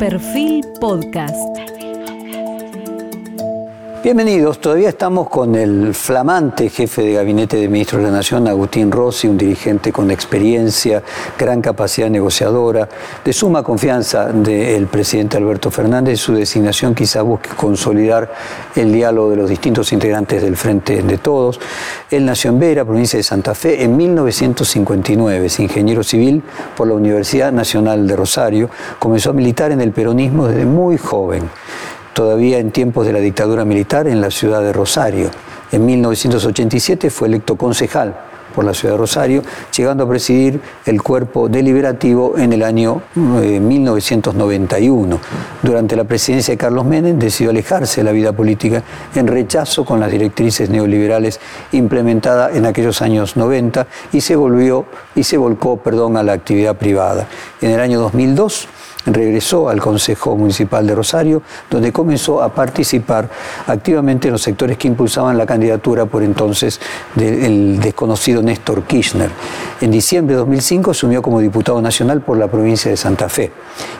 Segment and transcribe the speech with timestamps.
[0.00, 1.89] Perfil Podcast.
[4.02, 8.90] Bienvenidos, todavía estamos con el flamante jefe de gabinete de ministros de la Nación, Agustín
[8.90, 11.02] Rossi, un dirigente con experiencia,
[11.38, 12.88] gran capacidad negociadora,
[13.22, 16.18] de suma confianza del presidente Alberto Fernández.
[16.18, 18.32] Su designación quizá busque consolidar
[18.74, 21.60] el diálogo de los distintos integrantes del Frente de Todos.
[22.10, 25.44] Él nació en Vera, provincia de Santa Fe, en 1959.
[25.44, 26.42] Es ingeniero civil
[26.74, 28.70] por la Universidad Nacional de Rosario.
[28.98, 31.50] Comenzó a militar en el peronismo desde muy joven
[32.20, 35.30] todavía en tiempos de la dictadura militar en la ciudad de Rosario.
[35.72, 38.14] En 1987 fue electo concejal
[38.54, 39.42] por la ciudad de Rosario,
[39.74, 45.16] llegando a presidir el cuerpo deliberativo en el año 1991.
[45.16, 45.18] Eh,
[45.62, 48.82] Durante la presidencia de Carlos Menem decidió alejarse de la vida política
[49.14, 51.40] en rechazo con las directrices neoliberales
[51.72, 54.84] implementadas en aquellos años 90 y se volvió
[55.14, 57.26] y se volcó, perdón, a la actividad privada.
[57.62, 58.68] En el año 2002
[59.06, 63.28] regresó al Consejo Municipal de Rosario, donde comenzó a participar
[63.66, 66.80] activamente en los sectores que impulsaban la candidatura por entonces
[67.14, 69.30] del desconocido Néstor Kirchner.
[69.80, 73.50] En diciembre de 2005 asumió como diputado nacional por la provincia de Santa Fe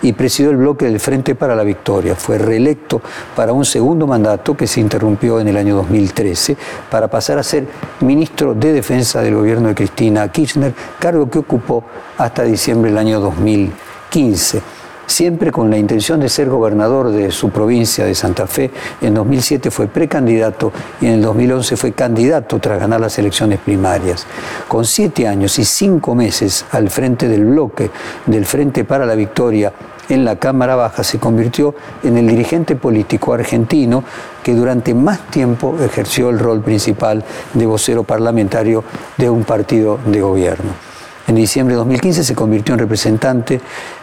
[0.03, 2.15] y presidió el bloque del Frente para la Victoria.
[2.15, 3.01] Fue reelecto
[3.35, 6.57] para un segundo mandato que se interrumpió en el año 2013
[6.91, 7.67] para pasar a ser
[8.01, 11.85] ministro de Defensa del gobierno de Cristina Kirchner, cargo que ocupó
[12.19, 14.80] hasta diciembre del año 2015
[15.11, 18.71] siempre con la intención de ser gobernador de su provincia de Santa Fe.
[19.01, 24.25] En 2007 fue precandidato y en el 2011 fue candidato tras ganar las elecciones primarias.
[24.69, 27.91] Con siete años y cinco meses al frente del bloque
[28.27, 29.73] del Frente para la Victoria
[30.09, 34.05] en la Cámara Baja se convirtió en el dirigente político argentino
[34.45, 38.85] que durante más tiempo ejerció el rol principal de vocero parlamentario
[39.17, 40.90] de un partido de gobierno.
[41.31, 43.61] En diciembre de 2015 se convirtió en representante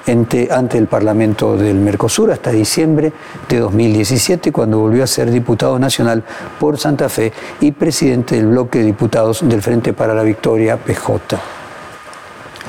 [0.07, 3.11] ante, el Parlamento del Mercosur hasta diciembre
[3.49, 6.23] de 2017, cuando volvió a ser diputado nacional
[6.57, 11.37] por Santa Fe y presidente del bloque de diputados del Frente para la Victoria, PJ.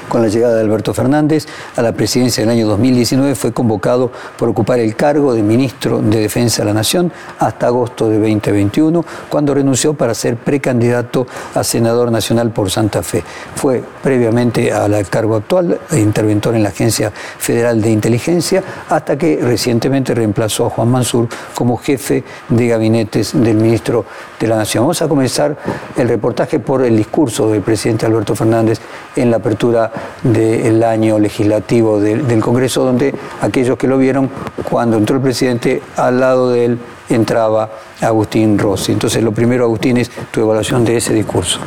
[0.08, 1.46] Con la llegada de Alberto Fernández
[1.76, 6.20] a la presidencia del año 2019 fue convocado por ocupar el cargo de ministro de
[6.20, 12.10] Defensa de la Nación hasta agosto de 2021, cuando renunció para ser precandidato a senador
[12.10, 13.22] nacional por Santa Fe.
[13.54, 20.14] Fue previamente al cargo actual interventor en la Agencia Federal de Inteligencia hasta que recientemente
[20.14, 24.06] reemplazó a Juan Mansur como jefe de gabinetes del ministro
[24.40, 24.84] de la Nación.
[24.84, 25.56] Vamos a comenzar
[25.96, 28.80] el reportaje por el discurso del presidente Alberto Fernández
[29.16, 34.30] en la apertura del año legislativo del, Congreso, donde aquellos que lo vieron,
[34.68, 36.78] cuando entró el presidente, al lado de él
[37.08, 37.70] entraba
[38.00, 38.92] Agustín Rossi.
[38.92, 41.60] Entonces, lo primero, Agustín, es tu evaluación de ese discurso.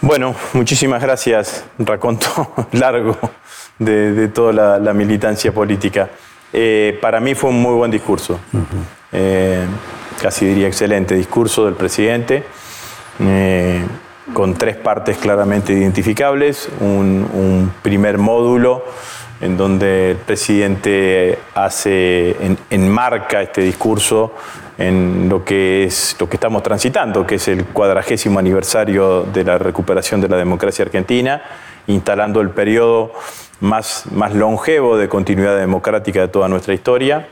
[0.00, 2.26] Bueno, muchísimas gracias, raconto
[2.72, 3.16] largo
[3.78, 6.10] de, toda la, militancia política.
[6.52, 8.38] Eh, para mí fue un muy buen discurso,
[9.12, 9.64] eh,
[10.20, 12.42] casi diría excelente discurso del presidente.
[13.20, 13.82] Eh,
[14.32, 16.68] con tres partes claramente identificables.
[16.80, 18.84] Un, primer módulo
[19.40, 22.36] en donde el presidente hace,
[22.70, 24.32] enmarca este discurso
[24.78, 29.58] en lo que es lo que estamos transitando, que es el cuadragésimo aniversario de la
[29.58, 31.42] recuperación de la democracia argentina,
[31.88, 33.12] instalando el periodo
[33.60, 37.26] más, más longevo de continuidad democrática de toda nuestra historia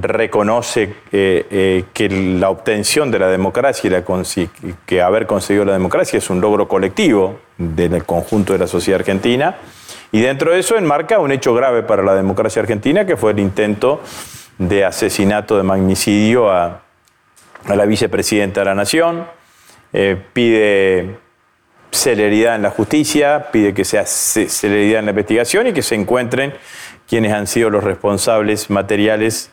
[0.00, 4.04] reconoce eh, eh, que la obtención de la democracia
[4.36, 9.00] y que haber conseguido la democracia es un logro colectivo del conjunto de la sociedad
[9.00, 9.56] argentina.
[10.10, 13.40] Y dentro de eso enmarca un hecho grave para la democracia argentina, que fue el
[13.40, 14.00] intento
[14.58, 16.82] de asesinato, de magnicidio a,
[17.66, 19.26] la vicepresidenta de la Nación.
[19.92, 21.18] Eh, pide
[21.90, 26.54] celeridad en la justicia, pide que sea celeridad en la investigación y que se encuentren
[27.08, 29.50] quienes han sido los responsables materiales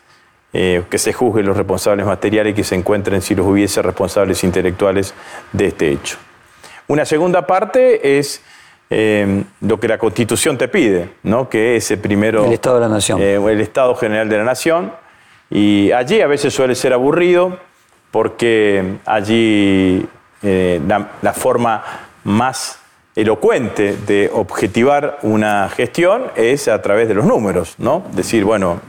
[0.57, 4.41] eh, que se juzguen los responsables materiales y que se encuentren, si los hubiese, responsables
[4.45, 5.13] intelectuales
[5.51, 6.15] de este hecho.
[6.87, 8.41] Una segunda parte es
[8.89, 11.49] eh, lo que la Constitución te pide, ¿no?
[11.49, 12.45] que es el primero...
[12.45, 13.21] El Estado de la Nación.
[13.21, 14.93] Eh, el Estado General de la Nación.
[15.49, 17.59] Y allí a veces suele ser aburrido
[18.11, 20.07] porque allí
[20.41, 21.83] la, la forma
[22.23, 22.79] más
[23.13, 28.05] elocuente de objetivar una gestión es a través de los números, ¿no?
[28.13, 28.79] Decir, bueno,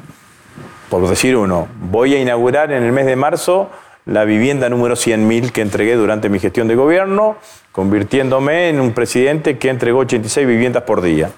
[0.89, 3.71] por decir uno, voy a inaugurar en el mes de marzo
[4.05, 7.37] la vivienda número 100.000 que entregué durante mi gestión de gobierno,
[7.73, 11.31] convirtiéndome en un presidente que entregó 86 viviendas por día.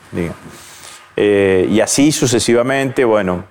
[1.17, 3.45] Eh, y así sucesivamente, bueno,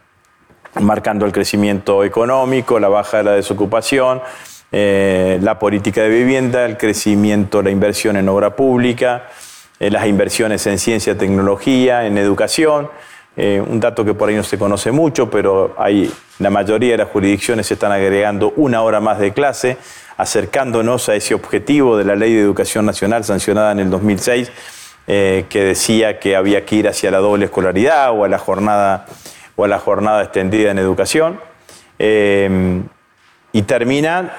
[0.80, 4.22] marcando el crecimiento económico, la baja de la desocupación,
[4.72, 9.30] eh, la política de vivienda, el crecimiento, la inversión en obra pública,
[9.80, 12.90] eh, las inversiones en ciencia, tecnología, en educación
[13.40, 16.98] eh, un dato que por ahí no se conoce mucho, pero hay, la mayoría de
[16.98, 19.78] las jurisdicciones están agregando una hora más de clase,
[20.18, 24.52] acercándonos a ese objetivo de la Ley de Educación Nacional sancionada en el 2006,
[25.06, 29.06] eh, que decía que había que ir hacia la doble escolaridad o a la jornada,
[29.56, 31.40] o a la jornada extendida en educación.
[32.00, 32.82] Eh,
[33.52, 34.34] y termina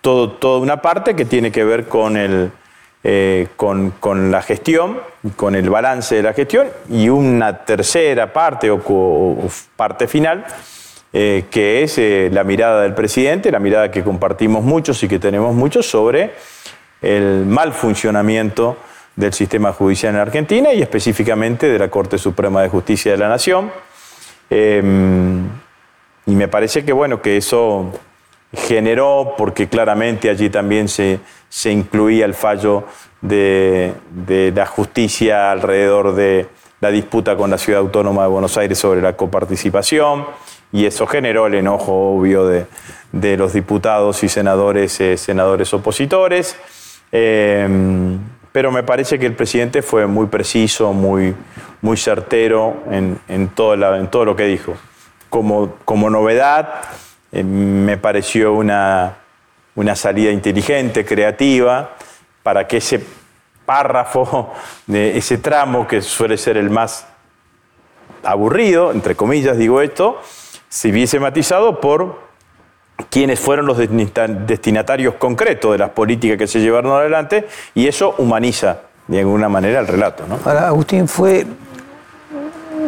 [0.00, 2.50] todo, toda una parte que tiene que ver con el,
[3.04, 3.92] eh, con,
[4.30, 4.98] la gestión,
[5.36, 9.38] con el balance de la gestión, y una tercera parte o,
[9.76, 10.44] parte final,
[11.12, 15.18] eh, que es eh, la mirada del presidente, la mirada que compartimos muchos y que
[15.18, 16.32] tenemos muchos sobre
[17.00, 18.76] el mal funcionamiento
[19.14, 23.28] del sistema judicial en Argentina y específicamente de la Corte Suprema de Justicia de la
[23.28, 23.70] Nación.
[24.50, 25.46] Em,
[26.26, 27.92] y me parece que bueno, que eso
[28.52, 32.84] generó, porque claramente allí también se, se incluía el fallo
[33.20, 33.94] de,
[34.54, 36.48] la justicia alrededor de
[36.80, 40.26] la disputa con la Ciudad Autónoma de Buenos Aires sobre la coparticipación,
[40.70, 42.66] y eso generó el enojo obvio de,
[43.36, 46.56] los diputados y senadores, eh, senadores opositores.
[47.10, 48.18] Em,
[48.52, 51.34] pero me parece que el presidente fue muy preciso, muy,
[51.80, 54.74] muy certero en, en, todo, en todo lo que dijo.
[55.30, 56.82] Como, como novedad,
[57.32, 59.16] eh, me pareció una,
[59.74, 61.94] una salida inteligente, creativa,
[62.42, 63.04] para que ese
[63.66, 64.52] párrafo,
[64.92, 67.06] ese tramo que suele ser el más
[68.22, 70.20] aburrido, entre comillas digo esto,
[70.68, 72.28] se viese matizado por
[73.10, 78.80] quienes fueron los destinatarios concretos de las políticas que se llevaron adelante y eso humaniza
[79.06, 80.24] de alguna manera el relato.
[80.26, 80.38] ¿no?
[80.50, 81.46] Agustín, fue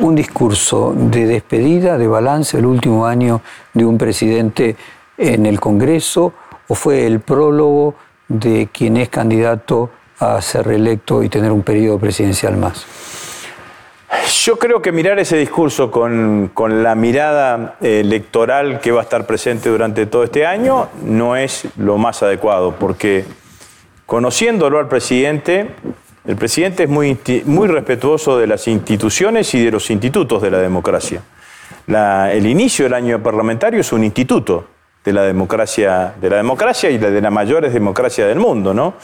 [0.01, 3.41] un discurso de despedida, de balance el último año
[3.73, 4.77] de un presidente
[5.17, 6.33] en el Congreso
[6.69, 7.95] o fue el prólogo
[8.29, 12.87] de quien es candidato a ser reelecto y tener un periodo presidencial más?
[14.45, 16.51] Yo creo que mirar ese discurso con,
[16.83, 21.97] la mirada electoral que va a estar presente durante todo este año no es lo
[21.99, 23.25] más adecuado, porque
[24.07, 25.71] conociéndolo al presidente,
[26.27, 30.59] el presidente es muy, muy respetuoso de las instituciones y de los institutos de la
[30.59, 31.23] democracia.
[31.87, 34.67] el inicio del año parlamentario es un instituto
[35.05, 38.95] de la democracia, de la democracia y de las mayores democracias del mundo, ¿no?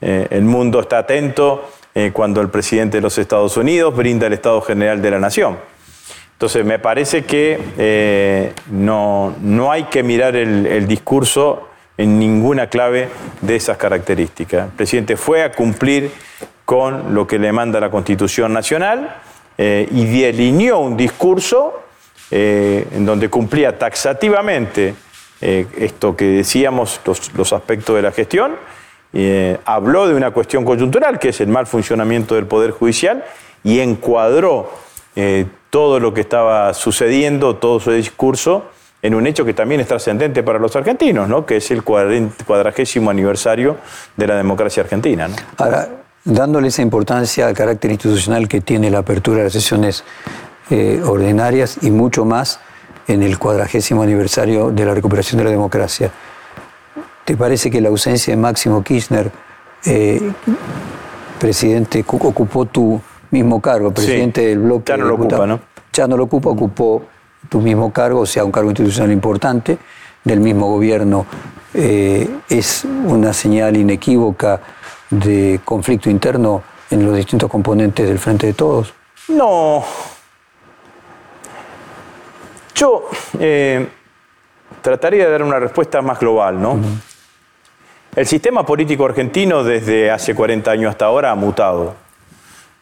[0.00, 4.32] Eh, el mundo está atento eh, cuando el presidente de los Estados Unidos brinda el
[4.32, 5.58] Estado General de la Nación.
[6.32, 13.08] Entonces, me parece que eh, no, no, hay que mirar el, discurso en ninguna clave
[13.40, 14.66] de esas características.
[14.66, 16.10] El presidente fue a cumplir
[16.64, 19.16] con lo que le manda la Constitución Nacional
[19.58, 21.82] y delineó un discurso
[22.30, 24.94] en donde cumplía taxativamente
[25.44, 27.00] eh, esto que decíamos,
[27.34, 28.54] los, aspectos de la gestión,
[29.12, 33.24] eh, habló de una cuestión coyuntural, que es el mal funcionamiento del Poder Judicial,
[33.64, 34.70] y encuadró
[35.16, 38.70] eh, todo lo que estaba sucediendo, todo su discurso,
[39.02, 41.44] en un hecho que también es trascendente para los argentinos, ¿no?
[41.44, 43.76] que es el cuadragésimo aniversario
[44.16, 45.28] de la democracia argentina.
[45.58, 45.88] Ahora,
[46.24, 50.04] dándole esa importancia al carácter institucional que tiene la apertura de las sesiones
[51.04, 52.60] ordinarias y mucho más,
[53.08, 56.10] en el cuadragésimo aniversario de la recuperación de la democracia.
[57.24, 59.30] ¿Te parece que la ausencia de Máximo Kirchner,
[59.84, 60.32] eh,
[61.38, 63.00] presidente, ocupó tu
[63.30, 64.92] mismo cargo, presidente del bloque?
[64.92, 65.60] Ya no lo ocupa, ¿no?
[65.92, 67.04] Ya no lo ocupa, ocupó
[67.48, 69.78] tu mismo cargo, sea, un cargo institucional importante
[70.24, 71.26] del mismo gobierno.
[71.74, 74.60] Eh, es una señal inequívoca
[75.10, 78.92] de conflicto interno en los distintos componentes del Frente de Todos.
[79.28, 79.84] No,
[82.74, 83.08] yo
[83.38, 83.88] eh,
[84.80, 86.78] trataría de dar una respuesta más global, ¿no?
[88.14, 91.94] El sistema político argentino desde hace 40 años hasta ahora ha mutado.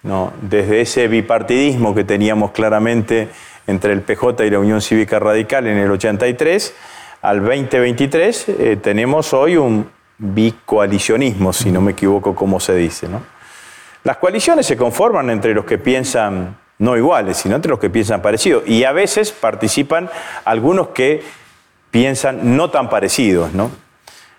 [0.02, 0.32] ¿no?
[0.40, 3.28] Desde ese bipartidismo que teníamos claramente
[3.70, 6.74] entre el PJ y la Unión Cívica Radical en el 83
[7.22, 13.08] al 2023 eh, tenemos hoy un bicoalicionismo, si no me equivoco como se dice.
[13.08, 13.22] ¿no?
[14.04, 18.22] Las coaliciones se conforman entre los que piensan no iguales, sino entre los que piensan
[18.22, 18.62] parecido.
[18.64, 20.08] Y a veces participan
[20.46, 21.22] algunos que
[21.90, 23.70] piensan no tan parecidos, ¿no?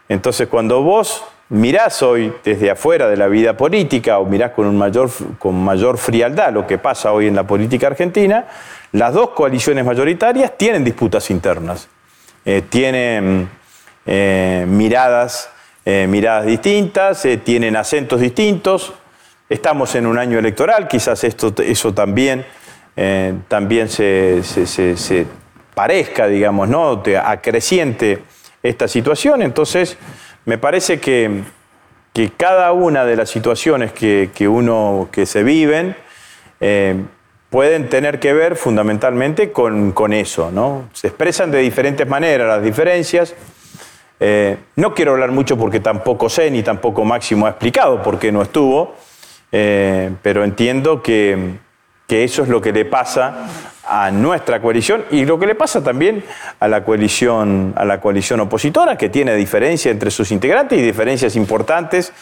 [0.09, 4.77] Entonces, cuando vos mirás hoy desde afuera de la vida política o mirás con, un
[4.77, 8.45] mayor, con mayor frialdad lo que pasa hoy en la política argentina,
[8.93, 11.89] las dos coaliciones mayoritarias tienen disputas internas,
[12.45, 13.49] eh, tienen
[14.05, 15.49] eh, miradas,
[15.83, 18.93] eh, miradas distintas, tienen acentos distintos,
[19.49, 22.45] Estamos en un año electoral, quizás esto, eso también,
[23.49, 24.41] también se,
[25.75, 27.03] parezca, digamos, ¿no?
[27.21, 28.23] acreciente
[28.63, 29.41] esta situación.
[29.41, 29.97] Entonces,
[30.45, 31.43] me parece que,
[32.37, 35.95] cada una de las situaciones que, uno, que se viven,
[36.59, 36.95] eh,
[37.49, 40.51] pueden tener que ver fundamentalmente con, eso.
[40.51, 40.89] ¿no?
[40.93, 43.35] Se expresan de diferentes maneras las diferencias.
[44.19, 48.31] Eh, no quiero hablar mucho porque tampoco sé, ni tampoco Máximo ha explicado por qué
[48.31, 48.95] no estuvo,
[49.51, 51.55] eh, pero entiendo que,
[52.07, 55.83] que eso es lo que le pasa a nuestra coalición y lo que le pasa
[55.83, 56.23] también
[56.61, 61.35] a la coalición, a la coalición opositora, que tiene diferencias entre sus integrantes y diferencias
[61.35, 62.13] importantes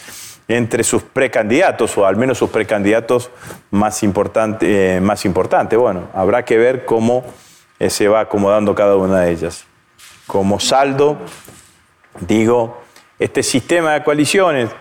[0.48, 3.30] entre sus precandidatos, o al menos sus precandidatos
[3.70, 4.68] más, importantes.
[4.68, 5.78] Eh, más importante.
[5.78, 7.24] Bueno, habrá que ver cómo
[7.78, 9.66] eh, se va acomodando cada una de ellas.
[10.26, 11.20] Como saldo,
[12.22, 12.82] digo,
[13.20, 14.72] este sistema de coaliciones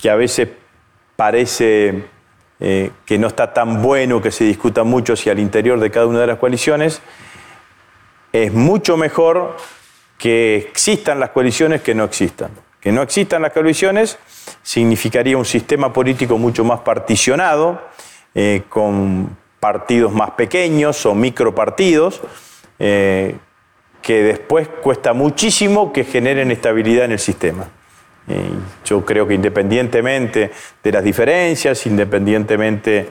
[0.00, 0.48] que a veces
[1.16, 2.02] parece
[2.60, 6.06] eh, que no está tan bueno que se discuta mucho si al interior de cada
[6.06, 7.00] una de las coaliciones,
[8.32, 9.56] es mucho mejor
[10.18, 12.50] que existan las coaliciones que no existan.
[12.80, 14.18] Que no existan las coaliciones
[14.62, 17.80] significaría un sistema político mucho más particionado,
[18.34, 22.20] eh, con partidos más pequeños o micropartidos,
[22.78, 23.36] eh,
[24.02, 27.68] que después cuesta muchísimo que generen estabilidad en el sistema.
[28.28, 28.50] Eh,
[28.84, 30.50] yo creo que independientemente
[30.82, 33.08] de las diferencias, independientemente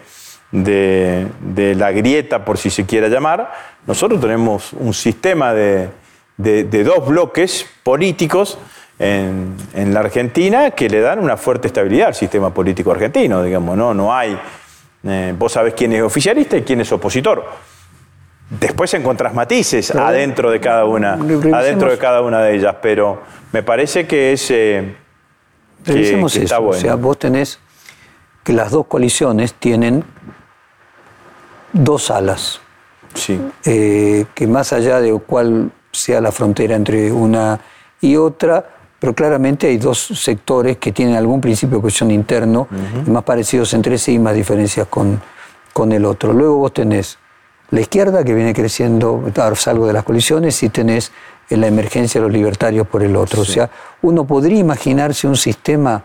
[0.52, 3.52] de, la grieta, por si se quiera llamar,
[3.86, 5.90] nosotros tenemos un sistema de
[6.38, 8.58] dos bloques políticos
[9.00, 13.94] en, la Argentina que le dan una fuerte estabilidad al sistema político argentino, digamos, no,
[13.94, 14.38] no hay,
[15.04, 17.46] eh, vos sabés quién es oficialista y quién es opositor.
[18.50, 23.62] Después encontrás matices adentro de cada una, adentro de cada una de ellas, pero me
[23.62, 24.96] parece que es eh,
[25.84, 26.78] que, está bueno.
[26.78, 27.60] O sea, vos tenés
[28.44, 30.04] que las dos coaliciones tienen
[31.74, 32.60] dos alas.
[33.14, 33.40] Sí.
[33.66, 37.60] Eh, que más allá de cuál sea la frontera entre una
[38.02, 38.68] y otra,
[39.00, 42.68] pero claramente hay dos sectores que tienen algún principio de cohesión interno,
[43.06, 45.22] más parecidos entre sí y más diferencias con,
[45.72, 46.34] con el otro.
[46.34, 47.18] Luego vos tenés
[47.72, 49.24] la izquierda que viene creciendo,
[49.56, 51.12] salvo de las colisiones, y tenés
[51.50, 53.42] la emergencia de los libertarios por el otro.
[53.42, 53.70] O sea,
[54.02, 56.04] uno podría imaginarse un sistema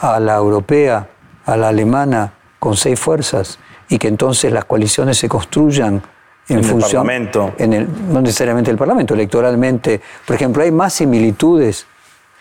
[0.00, 1.08] a la europea,
[1.46, 3.58] a la alemana, con seis fuerzas,
[3.88, 6.02] y que entonces las coaliciones se construyan
[6.48, 7.54] en, función, el Parlamento.
[7.58, 10.00] En el, no necesariamente el Parlamento, electoralmente.
[10.26, 11.86] Por ejemplo, hay más similitudes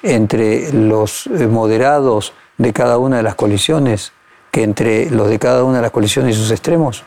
[0.04, 4.12] entre los eh, moderados de cada una de las coaliciones
[4.52, 7.04] que entre los de cada una de las coaliciones y sus extremos.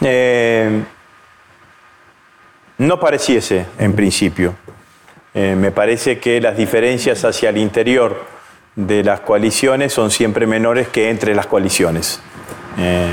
[0.00, 0.82] Eh,
[2.78, 4.54] no pareciese, en principio.
[5.34, 8.24] Eh, me parece que las diferencias hacia el interior
[8.74, 12.20] de las coaliciones son siempre menores que entre las coaliciones.
[12.78, 13.10] Eh,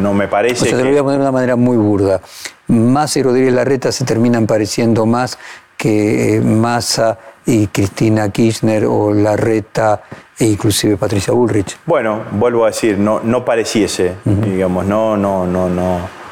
[0.00, 0.64] no, me parece.
[0.64, 2.20] O sea, te lo voy a poner de una manera muy burda.
[2.68, 5.38] Massa y Rodríguez Larreta se terminan pareciendo más
[5.76, 10.02] que Massa y Cristina Kirchner o Larreta
[10.38, 11.78] e inclusive Patricia Bullrich.
[11.86, 16.26] Bueno, vuelvo a decir, no, no pareciese, digamos, no, no, no, no.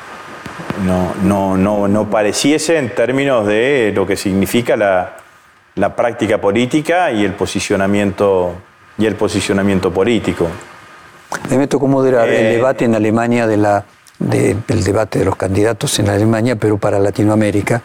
[0.85, 5.17] No, no, no, no pareciese en términos de lo que significa la,
[5.77, 8.55] la práctica política y el posicionamiento
[8.99, 10.49] y el posicionamiento político.
[11.51, 13.85] Me tocó moderar el eh, debate en Alemania de la,
[14.19, 17.83] del debate de los candidatos en Alemania, pero para Latinoamérica,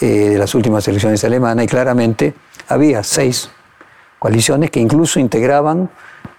[0.00, 2.34] eh, de las últimas elecciones alemanas, y claramente
[2.68, 3.50] había seis
[4.22, 5.90] coaliciones que incluso integraban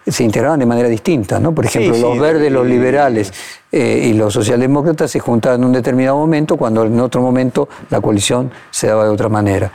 [0.07, 1.53] se integraban de manera distinta, ¿no?
[1.53, 3.33] Por ejemplo, los verdes, los liberales
[3.69, 7.99] eh, y los socialdemócratas se juntaban en un determinado momento, cuando en otro momento la
[7.99, 9.69] coalición se daba de otra manera.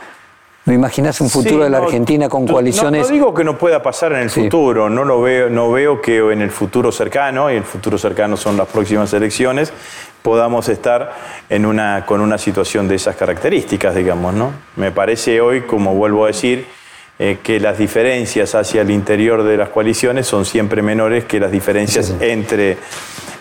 [0.65, 3.07] ¿No imaginas un futuro de la Argentina con coaliciones?
[3.07, 6.17] No, digo que no pueda pasar en el futuro, no lo veo, no veo que
[6.17, 9.71] en el futuro cercano, y el futuro cercano son las próximas elecciones,
[10.23, 11.13] podamos estar
[11.47, 14.51] en una, con una situación de esas características, digamos, ¿no?
[14.75, 16.67] Me parece hoy, como vuelvo a decir,
[17.21, 21.51] eh, que las diferencias hacia el interior de las coaliciones son siempre menores que las
[21.51, 22.77] diferencias Entre,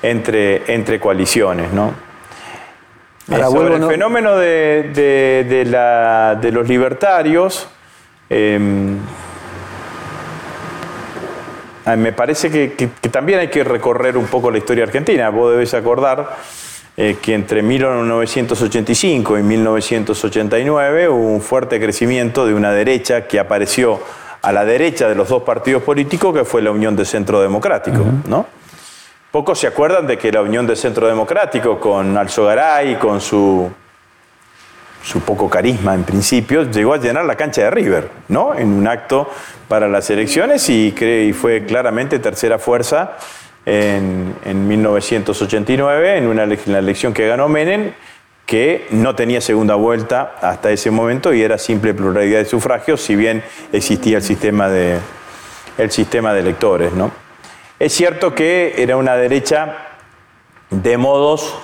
[0.03, 1.95] entre, entre coaliciones, ¿no?
[3.29, 5.63] sobre el fenómeno de,
[6.53, 7.69] los libertarios,
[8.29, 8.99] em,
[11.97, 15.31] me parece que, también hay que recorrer un poco la historia argentina.
[15.31, 16.37] Vos debes acordar
[17.01, 24.01] eh, que entre 1985 y 1989 hubo un fuerte crecimiento de una derecha que apareció
[24.43, 28.05] a la derecha de los dos partidos políticos, que fue la Unión de Centro Democrático,
[28.27, 28.47] ¿no?
[29.31, 33.71] Pocos se acuerdan de que la Unión de Centro Democrático, con Alzogaray, con su,
[35.01, 38.57] su poco carisma en principio, llegó a llenar la cancha de River, ¿no?
[38.57, 39.31] En un acto
[39.69, 43.19] para las elecciones y, y fue claramente tercera fuerza
[43.69, 47.93] en, 1989, en una elección que ganó Menem,
[48.47, 53.15] que no tenía segunda vuelta hasta ese momento y era simple pluralidad de sufragios, si
[53.15, 54.99] bien existía el sistema de,
[55.77, 57.11] el sistema de electores, ¿no?
[57.79, 59.77] Es cierto que era una derecha
[60.71, 61.55] de modos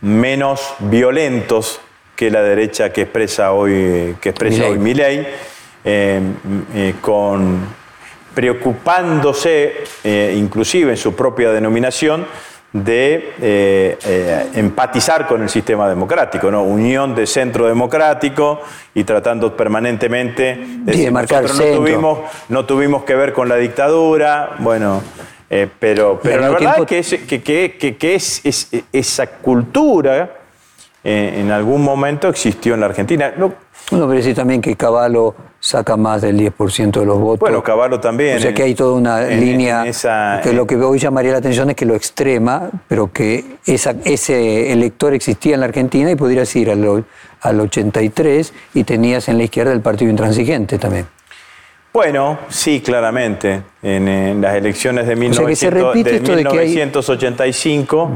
[0.00, 1.80] menos violentos
[2.16, 5.26] que la derecha que expresa hoy, que expresa hoy Milei,
[5.84, 6.20] eh,
[6.74, 7.60] eh, con,
[8.34, 12.26] preocupándose, eh, inclusive en su propia denominación,
[12.74, 13.98] de
[14.54, 16.62] empatizar con el sistema democrático, ¿no?
[16.62, 18.62] unión de centro democrático
[18.94, 24.56] y tratando permanentemente de decir, nosotros no tuvimos, no tuvimos que ver con la dictadura,
[24.60, 25.02] bueno,
[25.78, 30.30] pero, pero la verdad es que, que, que es, es, esa cultura
[31.04, 33.32] eh, en algún momento existió en la Argentina.
[33.36, 33.52] No,
[33.90, 37.38] Uno puede decir también que Caballo saca más del 10% de los votos.
[37.38, 38.36] Bueno, Caballo también.
[38.36, 39.84] O sea que hay toda una línea
[40.42, 44.72] que lo que hoy llamaría la atención es que lo extrema, pero que esa, ese
[44.72, 47.04] elector existía en la Argentina y podrías ir al,
[47.40, 51.06] al 83 y tenías en la izquierda el partido intransigente también.
[51.92, 53.62] Bueno, sí, claramente.
[53.82, 58.10] En, las elecciones de, 1985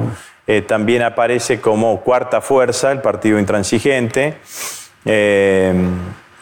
[0.49, 4.39] eh, también aparece como cuarta fuerza el partido intransigente.
[5.05, 5.73] Eh,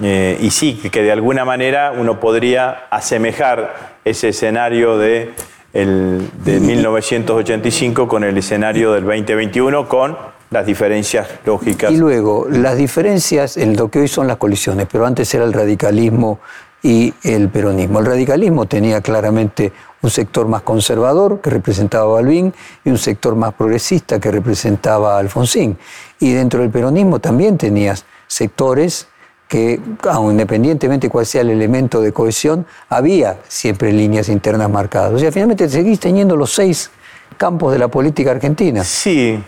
[0.02, 5.32] eh, y sí, que de alguna manera uno podría asemejar ese escenario de,
[5.72, 10.16] el, de 1985 con el escenario del 2021, con
[10.50, 11.92] las diferencias lógicas.
[11.92, 15.52] Y luego, las diferencias en lo que hoy son las colisiones, pero antes era el
[15.52, 16.40] radicalismo
[16.82, 18.00] y el peronismo.
[18.00, 19.72] El radicalismo tenía claramente
[20.02, 22.52] un sector más conservador que representaba a Balbín
[22.84, 25.78] y un sector más progresista que representaba a Alfonsín.
[26.20, 29.08] Y dentro del peronismo también tenías sectores
[29.48, 35.12] que, aun independientemente cuál sea el elemento de cohesión, había siempre líneas internas marcadas.
[35.12, 36.90] O sea, finalmente seguís teniendo los seis
[37.36, 38.82] campos de la política argentina.
[38.84, 39.42] Sí,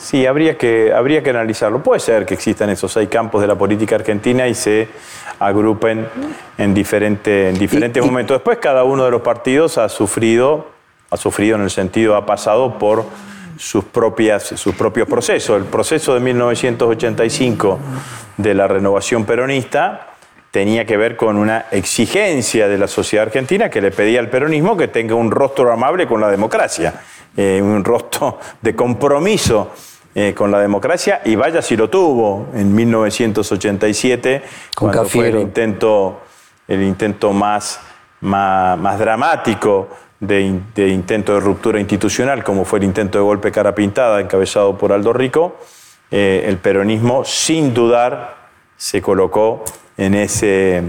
[0.00, 1.82] Sí, habría que, habría que analizarlo.
[1.82, 4.88] Puede ser que existan esos seis campos de la política argentina y se
[5.38, 6.08] agrupen
[6.56, 8.36] en, diferente, en diferentes momentos.
[8.36, 10.70] Después cada uno de los partidos ha sufrido,
[11.10, 13.04] ha sufrido en el sentido, ha pasado por
[13.60, 15.58] sus, propias, sus propios procesos.
[15.58, 17.78] El proceso de 1985
[18.38, 20.14] de la renovación peronista
[20.50, 24.78] tenía que ver con una exigencia de la sociedad argentina que le pedía al peronismo
[24.78, 27.02] que tenga un rostro amable con la democracia,
[27.36, 29.72] eh, un rostro de compromiso
[30.14, 34.42] eh, con la democracia y vaya si lo tuvo en 1987,
[34.74, 36.22] cuando fue el intento,
[36.66, 37.78] el intento más,
[38.22, 39.88] más, dramático
[40.20, 44.92] de, intento de ruptura institucional, como fue el intento de golpe cara pintada encabezado por
[44.92, 45.58] Aldo Rico,
[46.10, 48.36] eh, el peronismo sin dudar
[48.76, 49.64] se colocó
[49.96, 50.82] en ese,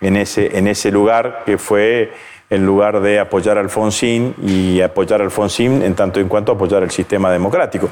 [0.00, 2.12] en, ese, en ese lugar que fue
[2.48, 6.82] el lugar de apoyar a Alfonsín y apoyar a Alfonsín en tanto en cuanto apoyar
[6.82, 7.88] el sistema democrático.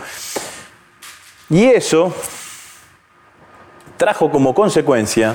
[1.51, 2.15] Y eso
[3.97, 5.35] trajo como consecuencia,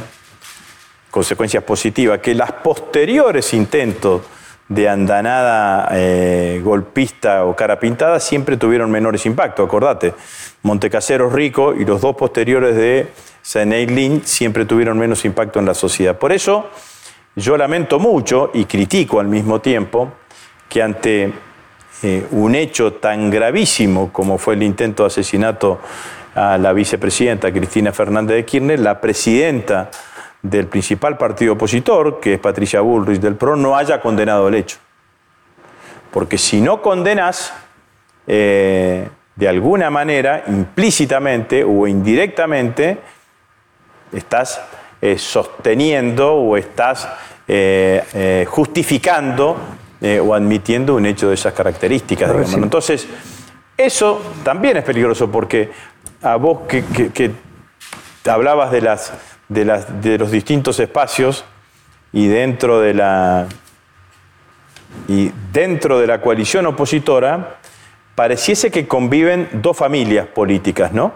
[1.09, 4.21] consecuencias positivas, que las posteriores intentos
[4.69, 9.65] de andanada eh, golpista o cara pintada siempre tuvieron menores impactos.
[9.65, 10.13] Acordate,
[10.63, 13.07] Montecaseros Rico y los dos posteriores de
[13.87, 16.17] Lin siempre tuvieron menos impacto en la sociedad.
[16.17, 16.69] Por eso
[17.35, 20.13] yo lamento mucho y critico al mismo tiempo
[20.69, 21.33] que ante
[22.01, 25.79] eh, un hecho tan gravísimo como fue el intento de asesinato
[26.35, 29.91] a la vicepresidenta Cristina Fernández de Kirchner, la presidenta
[30.43, 34.77] del principal partido opositor, que es Patricia Bullrich del PRO, no haya condenado el hecho.
[36.11, 37.51] Porque si no condenas,
[38.27, 42.99] eh, de alguna manera, implícitamente o indirectamente,
[44.11, 44.61] estás
[45.01, 47.09] eh, sosteniendo o estás
[48.47, 49.57] justificando
[50.05, 52.53] eh, o admitiendo un hecho de esas características.
[52.55, 53.07] Entonces,
[53.77, 55.71] eso también es peligroso porque
[56.21, 57.31] a vos que,
[58.29, 59.13] hablabas de, las,
[59.49, 61.45] de, las, de los distintos espacios
[62.11, 63.47] y dentro de la,
[65.07, 67.57] y dentro de la coalición opositora,
[68.15, 71.13] pareciese que conviven dos familias políticas, ¿no?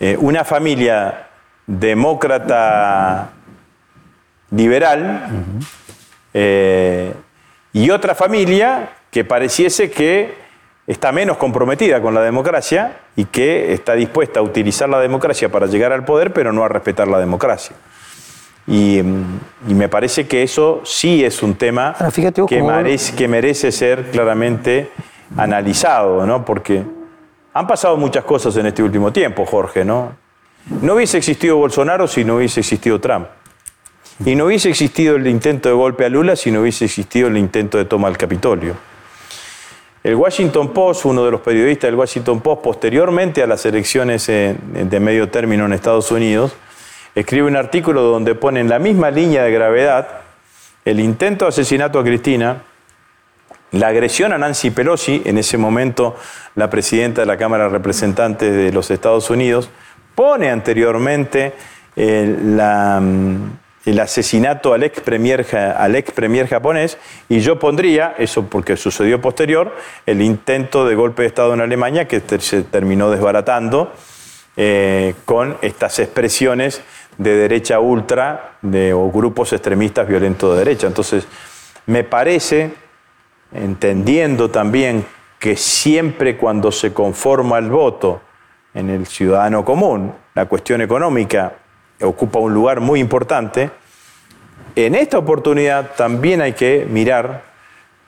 [0.00, 1.28] Eh, una familia
[1.66, 3.30] demócrata
[4.50, 5.26] liberal,
[7.74, 10.43] y otra familia que pareciese que
[10.86, 15.66] está menos comprometida con la democracia y que está dispuesta a utilizar la democracia para
[15.66, 17.74] llegar al poder, pero no a respetar la democracia.
[18.66, 21.94] Y, mm, me parece que eso sí es un tema
[22.48, 24.90] que, merece, que, merece, ser claramente
[25.36, 26.44] analizado, ¿no?
[26.44, 26.82] Porque
[27.52, 30.16] han pasado muchas cosas en este último tiempo, Jorge, ¿no?
[30.80, 33.26] No hubiese existido Bolsonaro si no hubiese existido Trump.
[34.24, 37.36] Y no hubiese existido el intento de golpe a Lula si no hubiese existido el
[37.36, 38.74] intento de toma del Capitolio.
[40.04, 45.00] El Washington Post, uno de los periodistas del Washington Post, posteriormente a las elecciones de
[45.00, 46.54] medio término en Estados Unidos,
[47.14, 50.20] escribe un artículo donde pone en la misma línea de gravedad
[50.84, 52.62] el intento de asesinato a Cristina
[53.74, 56.14] la agresión a Nancy Pelosi, en ese momento
[56.54, 59.68] la presidenta de la Cámara de Representantes de los Estados Unidos,
[60.14, 61.54] pone anteriormente
[61.96, 66.12] eh, mm, el asesinato al ex, premier, al ex
[66.48, 69.74] japonés y yo pondría, eso porque sucedió posterior,
[70.06, 73.92] el intento de golpe de Estado en Alemania que se terminó desbaratando
[74.56, 76.82] eh, con estas expresiones
[77.18, 80.86] de derecha ultra o grupos extremistas violentos de derecha.
[80.86, 81.26] Entonces,
[81.86, 82.72] me parece,
[83.52, 85.04] entendiendo también
[85.38, 88.22] que siempre cuando se conforma el voto
[88.72, 91.52] en el ciudadano común, la cuestión económica
[92.04, 93.70] ocupa un lugar muy importante,
[94.76, 97.44] en esta oportunidad también hay que mirar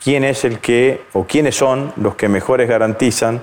[0.02, 3.40] quién es el que o quiénes son los que mejores garantizan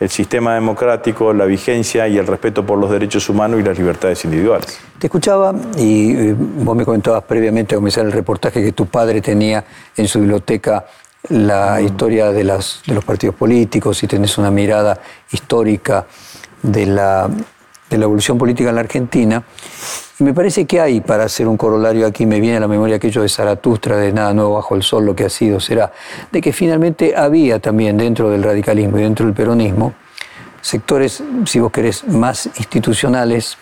[0.00, 4.24] el sistema democrático, la vigencia y el respeto por los derechos humanos y las libertades
[4.24, 4.78] individuales.
[4.98, 9.20] Te escuchaba y eh, vos me comentabas previamente a comenzar el reportaje que tu padre
[9.20, 9.64] tenía
[9.96, 10.84] en su biblioteca
[11.28, 11.84] la mm.
[11.84, 14.98] historia de, las, de los partidos políticos y tenés una mirada
[15.30, 16.06] histórica
[16.62, 17.30] de la,
[17.94, 19.42] de la evolución política en la Argentina.
[20.18, 22.96] Y me parece que hay, para hacer un corolario aquí, me viene a la memoria
[22.96, 25.92] aquello de Zaratustra, de nada nuevo bajo el sol, lo que ha sido será,
[26.30, 29.94] de que finalmente había también dentro del radicalismo y dentro del peronismo
[30.64, 33.58] sectores, si vos querés, más institucionales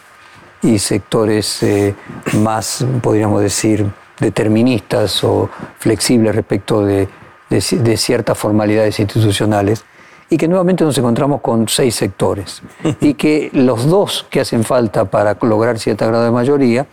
[0.63, 1.97] y sectores eh,
[2.35, 3.85] más, podríamos decir,
[4.21, 7.09] deterministas o flexibles respecto de,
[7.51, 9.85] de ciertas formalidades institucionales
[10.33, 12.63] y que nuevamente nos encontramos con seis sectores
[13.03, 16.87] y que los dos que hacen falta para lograr cierta grado de mayoría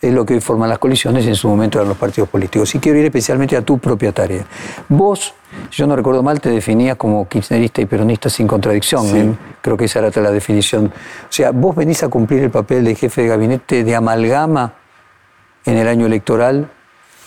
[0.00, 2.72] es lo que hoy forman las coaliciones y en su momento eran los partidos políticos.
[2.76, 4.44] Y quiero ir especialmente a tu propia tarea.
[4.88, 5.34] Vos,
[5.70, 9.16] si yo no recuerdo mal, te definías como kirchnerista y peronista sin contradicción.
[9.16, 9.34] ¿eh?
[9.62, 10.86] Creo que esa era la definición.
[10.86, 14.74] O sea, vos venís a cumplir el papel de jefe de gabinete de amalgama
[15.64, 16.70] en el año electoral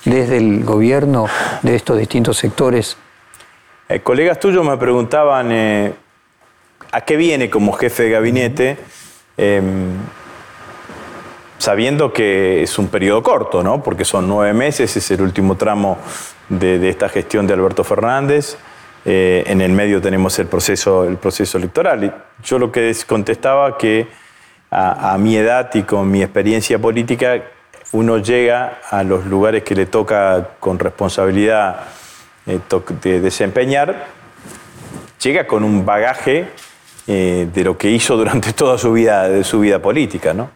[0.05, 1.25] desde el gobierno
[1.63, 2.95] de estos distintos sectores
[3.89, 5.93] eh, colegas tuyos me preguntaban eh,
[6.91, 8.77] a qué viene como jefe de gabinete,
[9.35, 9.89] em,
[11.57, 13.81] sabiendo que es un periodo corto, ¿no?
[13.81, 15.97] porque son nueve meses, es el último tramo
[16.49, 18.57] de, esta gestión de Alberto Fernández.
[19.05, 22.25] Eh, en el medio tenemos el proceso, el proceso electoral.
[22.43, 24.07] Yo lo que contestaba que
[24.71, 27.41] a, mi edad y con mi experiencia política,
[27.91, 31.87] uno llega a los lugares que le toca con responsabilidad
[33.01, 34.07] de desempeñar,
[35.21, 36.47] llega con un bagaje
[37.07, 40.33] eh, de lo que hizo durante toda su vida, su vida política.
[40.33, 40.49] ¿no?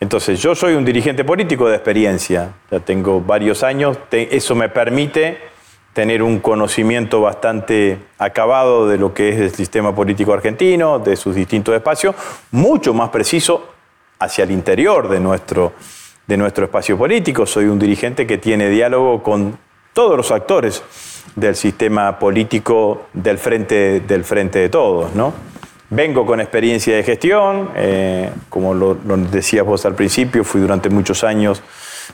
[0.00, 5.38] Entonces, yo soy un dirigente político de experiencia, ya tengo varios años, eso me permite
[5.92, 11.34] tener un conocimiento bastante acabado de lo que es el sistema político argentino, de sus
[11.34, 12.16] distintos espacios,
[12.50, 13.68] mucho más preciso
[14.18, 15.72] hacia el interior de nuestro,
[16.26, 17.44] de nuestro espacio político.
[17.44, 19.58] Soy un dirigente que tiene diálogo con
[19.92, 20.82] todos los actores
[21.36, 25.14] del sistema político del frente, del frente de todos.
[25.14, 25.32] ¿no?
[25.90, 31.22] Vengo con experiencia de gestión, eh, como lo, decías vos al principio, fui durante muchos
[31.22, 31.62] años,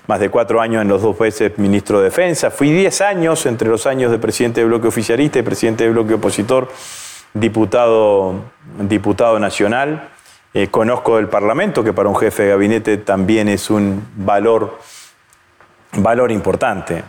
[0.07, 3.69] más de cuatro años en los dos veces ministro de Defensa, fui diez años entre
[3.69, 6.69] los años de presidente de bloque oficialista y presidente de bloque opositor,
[7.35, 8.35] diputado,
[8.81, 10.09] diputado nacional.
[10.55, 14.79] Eh, conozco el Parlamento, que para un jefe de gabinete también es un valor,
[15.93, 17.05] valor importante.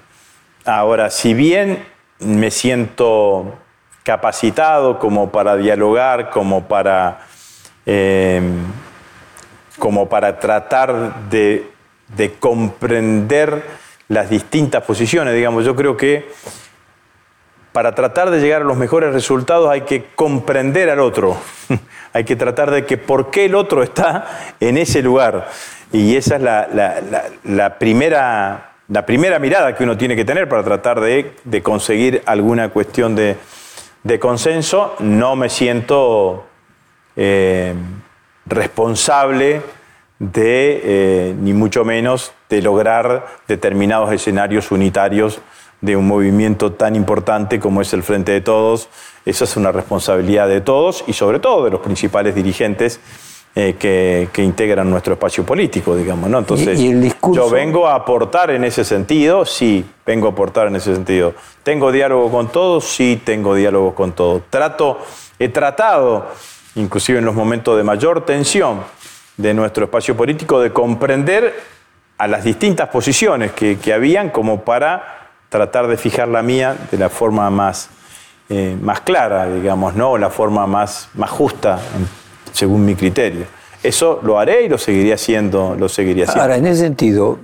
[0.69, 1.84] Ahora, si bien
[2.19, 3.58] me siento
[4.03, 7.21] capacitado como para dialogar, como para,
[7.88, 8.65] em,
[9.79, 11.71] como para tratar de,
[12.39, 13.63] comprender
[14.10, 16.29] las distintas posiciones, digamos, yo creo que
[17.71, 21.36] para tratar de llegar a los mejores resultados hay que comprender al otro,
[22.13, 25.49] hay que tratar de que por qué el otro está en ese lugar.
[25.91, 26.41] Y esa es
[27.43, 32.69] la primera la primera mirada que uno tiene que tener para tratar de, conseguir alguna
[32.69, 33.38] cuestión de,
[34.19, 34.95] consenso.
[34.99, 36.45] No me siento
[37.15, 37.75] eh,
[38.47, 39.62] responsable
[40.17, 45.39] de, eh, ni mucho menos, de lograr determinados escenarios unitarios
[45.82, 48.89] de un movimiento tan importante como es el Frente de Todos.
[49.23, 52.99] Esa es una responsabilidad de todos y sobre todo de los principales dirigentes
[53.55, 53.75] eh,
[54.31, 56.38] que, integran nuestro espacio político, digamos, ¿no?
[56.38, 61.33] Entonces, yo vengo a aportar en ese sentido, sí, vengo a aportar en ese sentido.
[61.63, 62.85] ¿Tengo diálogo con todos?
[62.85, 64.43] Sí, tengo diálogo con todos.
[64.51, 64.99] Trato,
[65.39, 66.27] he tratado,
[66.75, 68.81] inclusive en los momentos de mayor tensión
[69.35, 71.59] de nuestro espacio político, de comprender
[72.19, 77.09] a las distintas posiciones que, habían como para tratar de fijar la mía de la
[77.09, 77.89] forma más,
[78.47, 80.19] eh, más clara, digamos, ¿no?
[80.19, 81.79] La forma más, más justa
[82.51, 83.45] según mi criterio.
[83.81, 86.41] Eso lo haré y lo seguiré haciendo, lo seguiría haciendo.
[86.41, 87.39] Ahora, en ese sentido,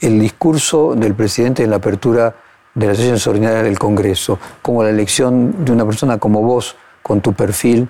[0.00, 2.34] el discurso del presidente en la apertura
[2.74, 7.20] de las sesiones ordinarias del Congreso, como la elección de una persona como vos, con
[7.20, 7.88] tu perfil,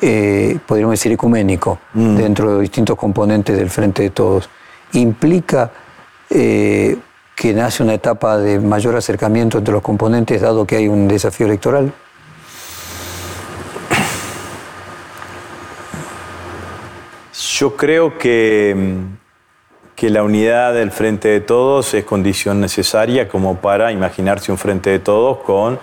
[0.00, 2.16] eh, podríamos decir, ecuménico, mm.
[2.16, 4.48] dentro de distintos componentes del Frente de Todos,
[4.92, 5.70] implica
[6.30, 6.96] eh,
[7.34, 11.46] que nace una etapa de mayor acercamiento entre los componentes, dado que hay un desafío
[11.46, 11.92] electoral?
[17.58, 18.76] Yo creo que,
[19.96, 24.90] que la unidad del Frente de Todos es condición necesaria como para imaginarse un Frente
[24.90, 25.80] de Todos con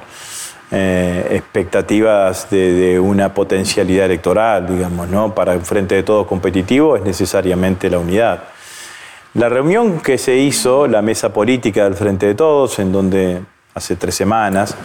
[0.72, 5.36] eh, expectativas de, una potencialidad electoral, digamos, ¿no?
[5.36, 8.44] Para un frente de todos competitivo es necesariamente la unidad.
[9.34, 13.42] La reunión que se hizo, la mesa política del Frente de Todos, en donde
[13.74, 14.78] hace tres semanas,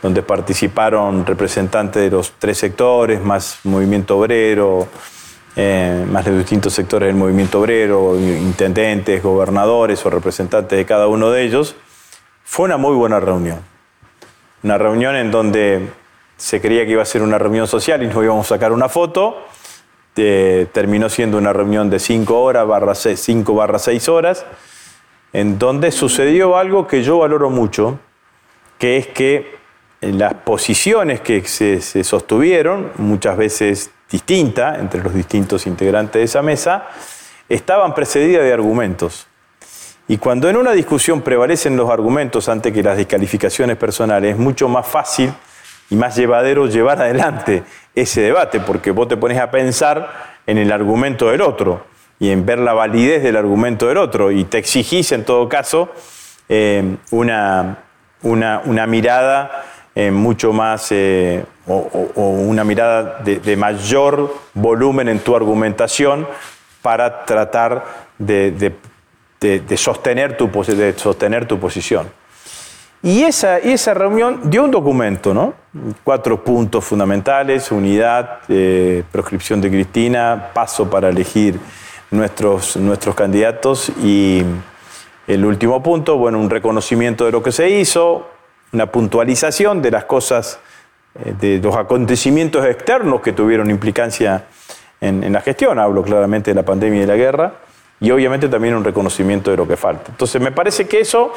[0.00, 4.88] donde participaron representantes de los tres sectores, más movimiento obrero,
[5.62, 11.30] eh, más de distintos sectores del movimiento obrero, intendentes, gobernadores o representantes de cada uno
[11.30, 11.76] de ellos,
[12.44, 13.70] fue una muy buena reunión
[14.62, 15.88] una reunión en donde
[16.36, 18.88] se creía que iba a ser una reunión social y nos íbamos a sacar una
[18.88, 19.46] foto.
[20.14, 24.44] terminó siendo una reunión de 5 horas, barra 5 barra 6 horas,
[25.32, 27.98] en donde sucedió algo que yo valoro mucho,
[28.78, 29.58] que es que
[30.00, 36.88] las posiciones que se sostuvieron, muchas veces distintas entre los distintos integrantes de esa mesa,
[37.48, 39.26] estaban precedidas de argumentos.
[40.08, 44.68] Y cuando en una discusión prevalecen los argumentos ante que las descalificaciones personales, es mucho
[44.68, 45.32] más fácil
[45.88, 47.62] y más llevadero llevar adelante
[47.94, 51.86] ese debate, porque vos te pones a pensar en el argumento del otro
[52.18, 55.92] y en ver la validez del argumento del otro y te exigís en todo caso
[56.48, 57.78] eh, una,
[58.22, 61.80] una, mirada eh, mucho más eh, o,
[62.16, 66.26] una mirada de, mayor volumen en tu argumentación
[66.82, 67.84] para tratar
[68.18, 68.72] de
[69.40, 72.08] de, sostener, tu, de sostener tu posición.
[73.02, 75.54] Y esa, esa reunión dio un documento, ¿no?
[76.04, 81.58] Cuatro puntos fundamentales, unidad, eh, proscripción de Cristina, paso para elegir
[82.10, 84.42] nuestros, nuestros candidatos y
[85.26, 88.28] el último punto, bueno, un reconocimiento de lo que se hizo,
[88.72, 90.58] una puntualización de las cosas,
[91.24, 94.44] eh, de los acontecimientos externos que tuvieron implicancia
[95.00, 97.54] en, en la gestión, hablo claramente de la pandemia y de la guerra,
[98.00, 100.10] y obviamente también un reconocimiento de lo que falta.
[100.10, 101.32] Entonces me parece que eso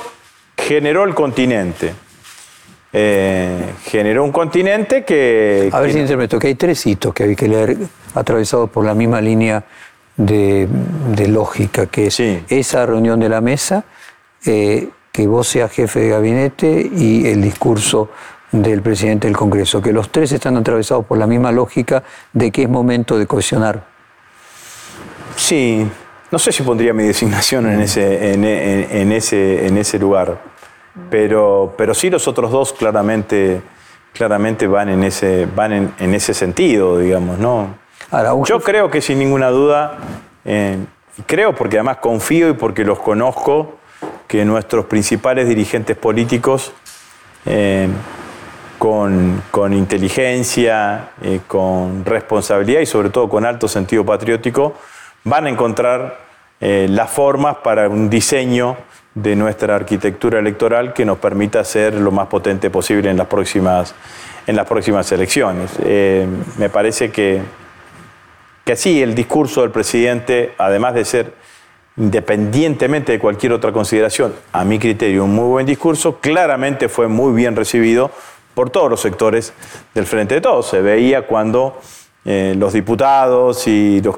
[0.58, 1.94] generó el continente.
[2.96, 5.70] Eh, generó un continente que...
[5.72, 7.78] A ver si interpreto, que hay tres hitos que hay que leer
[8.14, 9.64] atravesados por la misma línea
[10.16, 10.68] de,
[11.28, 13.84] lógica, que es esa reunión de la mesa,
[14.46, 18.10] eh, que vos seas jefe de gabinete y el discurso
[18.52, 22.64] del presidente del Congreso, que los tres están atravesados por la misma lógica de que
[22.64, 23.84] es momento de cohesionar.
[25.36, 25.88] Sí,
[26.32, 30.40] no sé si pondría mi designación en ese, en, ese, en ese lugar,
[31.12, 33.62] pero, pero sí los otros dos claramente,
[34.14, 37.38] claramente van, en ese, van en, ese sentido, digamos.
[37.38, 37.76] ¿no?
[38.46, 40.00] Yo creo que sin ninguna duda,
[40.44, 40.78] eh,
[41.28, 43.78] creo porque además confío y porque los conozco,
[44.34, 46.74] que nuestros principales dirigentes políticos,
[47.46, 47.88] eh,
[48.80, 54.74] con, con, inteligencia, eh, con responsabilidad y sobre todo con alto sentido patriótico,
[55.24, 56.18] van a encontrar
[56.60, 58.76] eh, las formas para un diseño
[59.14, 63.94] de nuestra arquitectura electoral que nos permita ser lo más potente posible en las próximas,
[64.48, 65.78] en las próximas elecciones.
[66.58, 67.44] Me parece que,
[68.66, 71.43] que sí, el discurso del presidente, además de ser
[71.98, 77.34] independientemente de cualquier otra consideración, a mi criterio un muy buen discurso, claramente fue muy
[77.34, 78.12] bien recibido
[78.54, 79.54] por todos los sectores
[79.94, 80.68] del Frente de Todos.
[80.68, 81.80] Se veía cuando
[82.26, 84.18] eh, los diputados y los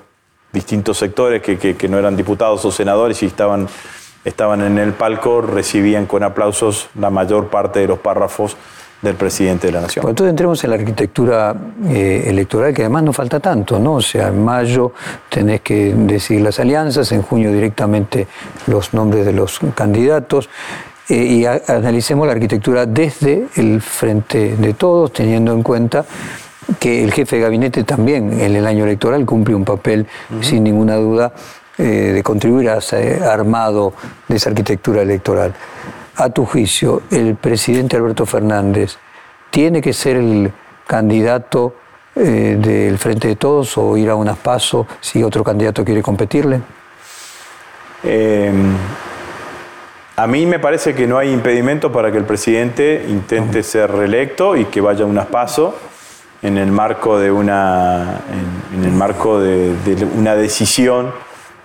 [0.52, 3.68] distintos sectores que, no eran diputados o senadores y estaban,
[4.24, 8.56] estaban en el palco, recibían con aplausos la mayor parte de los párrafos
[9.02, 10.08] del presidente de la Nación.
[10.08, 11.56] entonces entremos en la arquitectura
[11.88, 13.96] eh, electoral, que además no falta tanto, ¿no?
[13.96, 14.94] O sea, en mayo
[15.30, 18.28] tenés que decidir las alianzas, en junio directamente
[18.68, 20.50] los nombres de los candidatos.
[21.08, 26.04] Eh, y analicemos la arquitectura desde el frente de todos, teniendo en cuenta
[26.80, 30.08] que el jefe de gabinete también en el año electoral cumple un papel,
[30.42, 31.32] sin ninguna duda,
[31.78, 33.94] eh, de contribuir a ese armado
[34.28, 35.54] de esa arquitectura electoral.
[36.17, 38.97] A tu juicio, ¿el presidente Alberto Fernández
[39.49, 40.51] tiene que ser el
[40.88, 41.75] candidato
[42.15, 46.62] eh, del Frente de Todos o ir a unas pasos si otro candidato quiere competirle?
[48.04, 48.73] Em,
[50.15, 54.56] a mí me parece que no hay impedimento para que el presidente intente ser reelecto
[54.56, 55.73] y que vaya a unas pasos
[56.41, 58.21] en el marco de una,
[58.73, 59.75] en, el marco de,
[60.15, 61.12] una decisión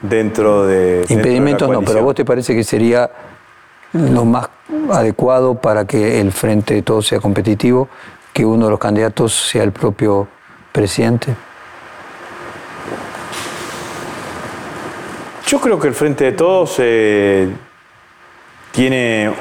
[0.00, 1.04] dentro de...
[1.08, 3.08] Impedimentos no, pero vos te parece que sería
[3.92, 4.48] lo más
[4.90, 7.88] adecuado para que el frente de todos sea competitivo,
[8.32, 10.28] que uno de los candidatos sea el propio
[10.72, 11.34] presidente?
[15.50, 17.48] Yo creo que el Frente de Todos eh,
[18.70, 19.32] tiene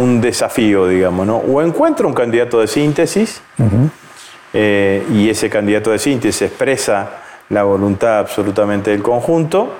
[0.00, 1.36] un desafío, digamos, ¿no?
[1.36, 3.40] O encuentra un candidato de síntesis
[4.52, 7.10] eh, y ese candidato de síntesis expresa
[7.50, 9.72] la voluntad absolutamente del conjunto,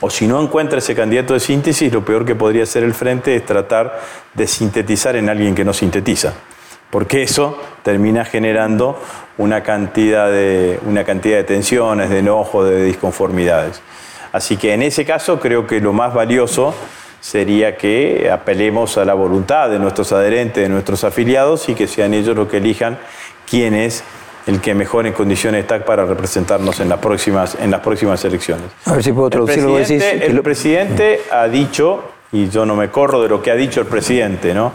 [0.00, 3.36] o si no encuentra ese candidato de síntesis, lo peor que podría hacer el Frente
[3.36, 4.00] es tratar
[4.34, 6.34] de sintetizar en alguien que no sintetiza
[6.90, 8.98] porque eso termina generando
[9.38, 13.80] una cantidad de, una cantidad de tensiones, de enojo, de disconformidades.
[14.32, 16.74] Así que en ese caso creo que lo más valioso
[17.20, 22.14] sería que apelemos a la voluntad de nuestros adherentes, de nuestros afiliados y que sean
[22.14, 22.98] ellos los que elijan
[23.48, 24.02] quién es
[24.46, 28.66] el que mejor en condiciones está para representarnos en las próximas, en las próximas elecciones.
[28.84, 29.78] A ver si puedo traducirlo.
[29.78, 33.56] El presidente, el presidente ha dicho, y yo no me corro de lo que ha
[33.56, 34.72] dicho el presidente, ¿no?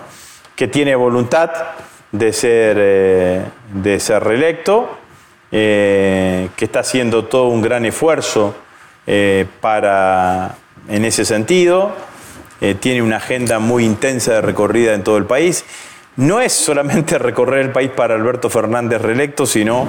[0.56, 1.51] que tiene voluntad
[2.12, 4.97] de ser, eh, de ser reelecto,
[5.51, 8.56] eh, que está haciendo todo un gran esfuerzo
[9.06, 10.56] eh, para,
[10.88, 11.91] en ese sentido,
[12.80, 15.65] tiene una agenda muy intensa de recorrida en todo el país.
[16.17, 19.88] No es solamente recorrer el país para Alberto Fernández reelecto, sino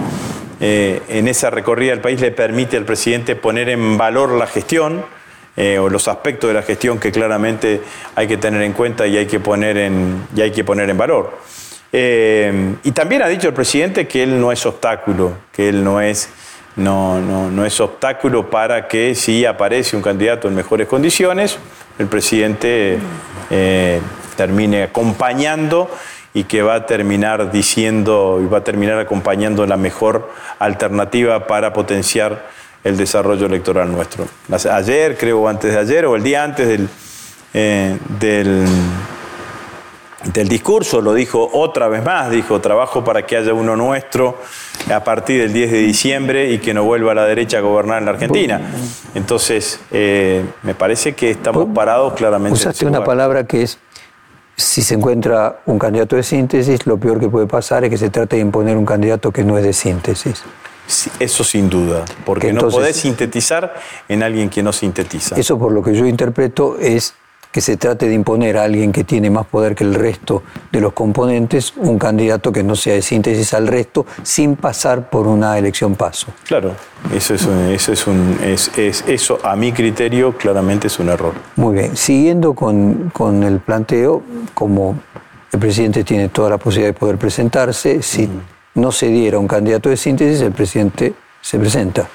[0.58, 5.04] en esa recorrida del país le permite al presidente poner en valor la gestión,
[5.58, 7.82] o los aspectos de la gestión que claramente
[8.14, 10.96] hay que tener en cuenta y hay que poner en, y hay que poner en
[10.96, 11.38] valor.
[11.92, 16.00] Eh, y también ha dicho el presidente que él no es obstáculo, que él no
[16.00, 16.28] es,
[16.76, 21.58] no, no, es obstáculo para que si aparece un candidato en mejores condiciones,
[21.98, 22.98] el presidente
[23.50, 24.00] eh,
[24.36, 25.90] termine acompañando
[26.36, 31.72] y que va a terminar diciendo y va a terminar acompañando la mejor alternativa para
[31.72, 32.50] potenciar
[32.84, 34.26] el desarrollo electoral nuestro.
[34.70, 36.88] Ayer, creo, antes de ayer, o el día antes del,
[37.54, 38.66] eh, del
[40.32, 44.38] del discurso, lo dijo otra vez más, dijo, trabajo para que haya uno nuestro
[44.92, 47.98] a partir del 10 de diciembre y que no vuelva a la derecha a gobernar
[47.98, 48.60] en la Argentina.
[49.14, 52.58] Entonces, eh, me parece que estamos parados claramente.
[52.58, 53.78] Usaste una palabra que es,
[54.56, 58.08] si se encuentra un candidato de síntesis, lo peor que puede pasar es que se
[58.08, 60.42] trate de imponer un candidato que no es de síntesis.
[61.20, 63.74] eso sin duda, porque no podés sintetizar
[64.08, 65.36] en alguien que no sintetiza.
[65.36, 67.14] Eso por lo que yo interpreto es
[67.56, 70.78] que se trate de imponer a alguien que tiene más poder que el resto de
[70.78, 75.56] los componentes, un candidato que no sea de síntesis al resto, sin pasar por una
[75.56, 76.26] elección paso.
[76.44, 76.72] Claro,
[77.14, 81.32] eso, es eso, es un, es, eso a mi criterio claramente es un error.
[81.56, 85.00] Muy bien, siguiendo con, con el planteo, como
[85.50, 88.28] el presidente tiene toda la posibilidad de poder presentarse, si
[88.74, 92.06] no se diera un candidato de síntesis, el presidente se presenta.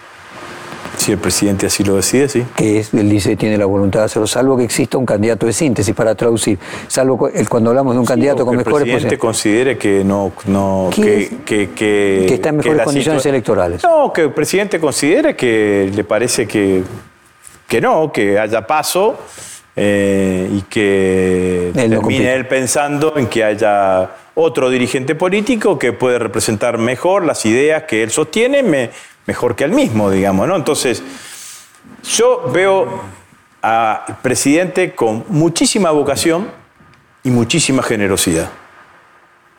[1.01, 2.45] Si el presidente así lo decide, sí.
[2.55, 5.53] Que es, él dice tiene la voluntad de hacerlo, salvo que exista un candidato de
[5.53, 6.59] síntesis para traducir.
[6.87, 10.31] Salvo el, cuando hablamos de un candidato con mejores Que el presidente considere que no.
[10.45, 13.81] no que, que, está en mejores condiciones electorales.
[13.83, 16.83] No, que el presidente considere que le parece que,
[17.67, 19.17] que no, que haya paso.
[19.75, 26.77] Eh, y que termine él pensando en que haya otro dirigente político que puede representar
[26.77, 28.89] mejor las ideas que él sostiene, me,
[29.25, 30.55] mejor que al mismo, digamos, ¿no?
[30.55, 31.03] Entonces,
[32.03, 33.01] yo veo
[33.61, 36.49] al presidente con muchísima vocación
[37.23, 38.49] y muchísima generosidad.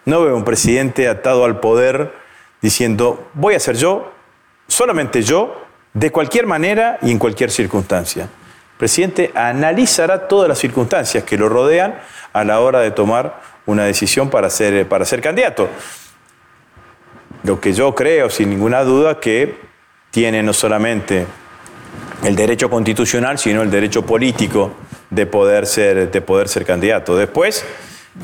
[0.05, 2.13] No veo un presidente atado al poder
[2.61, 4.13] diciendo, voy a ser yo,
[4.67, 8.25] solamente yo, de cualquier manera y en cualquier circunstancia.
[8.25, 12.01] El presidente analizará todas las circunstancias que lo rodean
[12.33, 15.69] a la hora de tomar una decisión para ser, para ser candidato
[17.45, 19.57] lo que yo creo, sin ninguna duda, que
[20.11, 21.27] tiene no solamente
[22.25, 24.73] el derecho constitucional, sino el derecho político
[25.11, 27.17] de poder ser, de poder ser candidato.
[27.17, 27.65] Después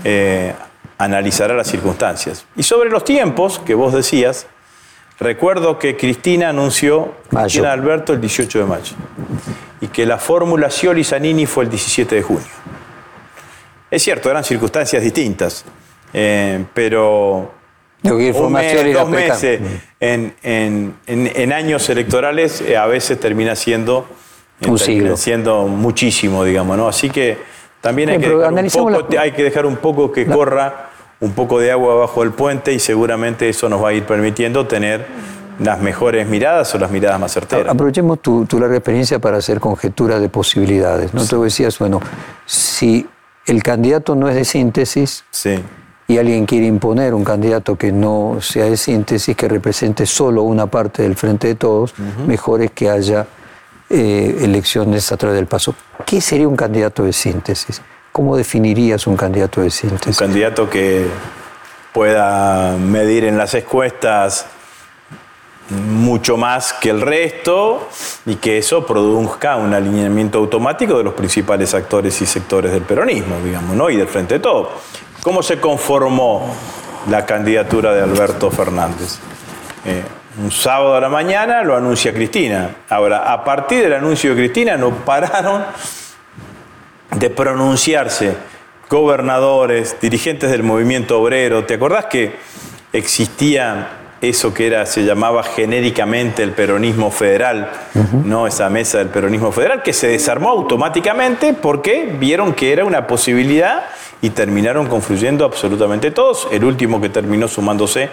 [0.05, 0.55] eh,
[0.99, 2.47] analizará las circunstancias.
[2.57, 4.47] Y sobre los tiempos que vos decías,
[5.19, 8.97] recuerdo que Cristina anunció Cristina Alberto el 18 de mayo
[9.81, 12.47] y que la fórmula Scioli-Zanini fue el 17 de junio.
[13.91, 15.65] Es cierto, eran circunstancias distintas,
[16.13, 17.58] eh, pero
[18.03, 19.61] un mes, dos meses
[20.01, 24.07] en, años electorales eh, a veces termina siendo,
[25.17, 26.89] siendo muchísimo, digamos, ¿no?
[26.89, 27.39] Así que
[27.81, 30.91] también hay, que dejar, un poco, hay que dejar un poco que corra
[31.21, 34.67] un poco de agua bajo el puente y seguramente eso nos va a ir permitiendo
[34.67, 35.07] tener
[35.59, 37.67] las mejores miradas o las miradas más certeras.
[37.69, 41.13] Aprovechemos tu, tu larga experiencia para hacer conjeturas de posibilidades.
[41.13, 41.25] ¿no?
[41.27, 42.01] Tú decías, bueno,
[42.47, 43.09] si
[43.47, 45.61] el candidato no es de síntesis, sí
[46.09, 50.67] y alguien quiere imponer un candidato que no sea de síntesis, que represente solo una
[50.67, 51.95] parte del frente de todos,
[52.27, 53.27] mejor es que haya
[53.89, 55.75] eh, elecciones a través del paso.
[56.05, 57.81] ¿Qué sería un candidato de síntesis?
[58.19, 60.21] ¿cómo definirías un candidato de síntesis?
[60.21, 61.07] Un candidato que
[61.93, 64.47] pueda medir en las encuestas
[65.71, 67.89] mucho más que el resto
[68.27, 73.37] y que eso produzca un alineamiento automático de los principales actores y sectores del peronismo,
[73.45, 73.89] digamos, ¿no?
[73.89, 74.73] Y del frente de todo.
[75.29, 76.57] ¿Cómo se conformó
[77.11, 79.19] la candidatura de Alberto Fernández?
[79.85, 80.03] Eh,
[80.43, 82.77] un sábado a la mañana lo anuncia Cristina.
[82.89, 85.67] Ahora, a partir del anuncio de Cristina no pararon
[87.15, 88.39] de pronunciarse
[88.89, 91.67] gobernadores, dirigentes del movimiento obrero.
[91.67, 92.37] ¿Te acordás que
[92.95, 97.71] existía eso que era, se llamaba genéricamente el peronismo federal,
[98.25, 98.47] ¿no?
[98.47, 103.85] Esa mesa del peronismo federal, que se desarmó automáticamente porque vieron que era una posibilidad
[104.21, 106.49] y terminaron confluyendo absolutamente todos.
[106.51, 108.09] El último que terminó sumándose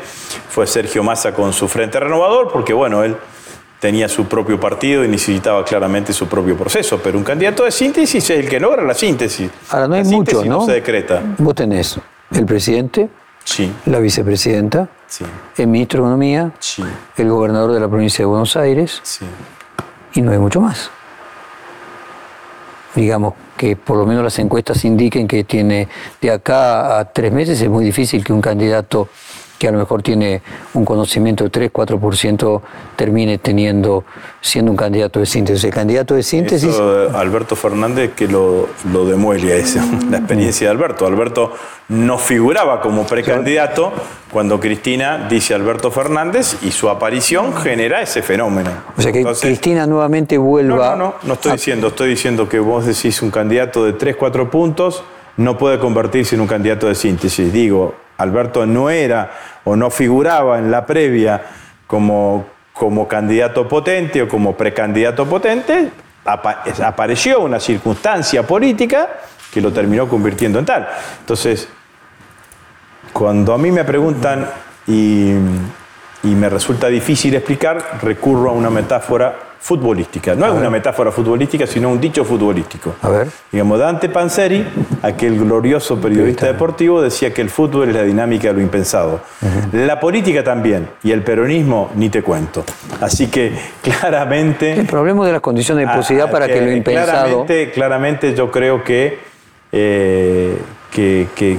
[0.49, 3.15] fue Sergio Massa con su Frente Renovador, porque bueno, él
[3.79, 8.23] tenía su propio partido y necesitaba claramente su propio proceso, pero un candidato de síntesis
[8.29, 9.49] es el que logra la síntesis.
[9.69, 10.65] Ahora no hay mucho, ¿no?
[10.65, 11.21] se decreta.
[11.37, 11.99] Vos tenés
[12.31, 13.09] el presidente,
[13.43, 13.71] sí.
[13.85, 15.23] la vicepresidenta, Sí.
[15.57, 16.83] el ministro de Economía, Sí.
[17.17, 19.25] el gobernador de la provincia de Buenos Aires, Sí.
[20.13, 20.89] y no hay mucho más.
[22.95, 25.87] Digamos que por lo menos las encuestas indiquen que tiene
[26.21, 29.09] de acá a tres meses es muy difícil que un candidato
[29.57, 30.41] que a lo mejor tiene
[30.73, 32.61] un conocimiento de 3, 4%
[32.95, 34.03] termine teniendo,
[34.41, 35.63] siendo un candidato de síntesis.
[35.63, 36.69] El candidato de síntesis...
[36.69, 39.79] Eso, eh, Alberto Fernández que lo, lo demuele a eso,
[40.09, 41.05] la experiencia de Alberto.
[41.05, 41.53] Alberto
[41.87, 43.93] no figuraba como precandidato
[44.31, 48.71] cuando Cristina dice Alberto Fernández y su aparición genera ese fenómeno.
[48.97, 50.95] o sea que Entonces, Cristina nuevamente No, vuelva...
[50.95, 54.15] no, no, no estoy a- diciendo, estoy diciendo que vos decís un candidato de 3,
[54.17, 55.03] 4 puntos
[55.37, 57.51] no puede convertirse en un candidato de síntesis.
[57.51, 59.31] Digo, Alberto no era
[59.63, 61.41] o no figuraba en la previa
[61.87, 65.91] como, como candidato potente o como precandidato potente,
[66.25, 69.09] apa- apareció una circunstancia política
[69.53, 70.87] que lo terminó convirtiendo en tal.
[71.19, 71.67] Entonces,
[73.13, 74.49] cuando a mí me preguntan
[74.87, 75.33] y
[76.23, 80.35] me resulta difícil explicar, recurro a una metáfora futbolística.
[80.35, 82.95] No es una metáfora futbolística, sino un dicho futbolístico.
[83.01, 83.27] A ver.
[83.51, 84.65] Digamos, Dante Panzeri,
[85.01, 89.21] aquel glorioso periodista deportivo, decía que el fútbol es la dinámica de lo impensado.
[89.71, 92.63] La política también, y el peronismo ni te cuento.
[93.01, 94.73] Así que claramente...
[94.73, 97.11] El problema de las condiciones de Ah, para que, lo impensado...
[97.45, 99.19] Claramente, claramente yo creo que,
[99.71, 100.57] eh,
[100.91, 101.57] que, que-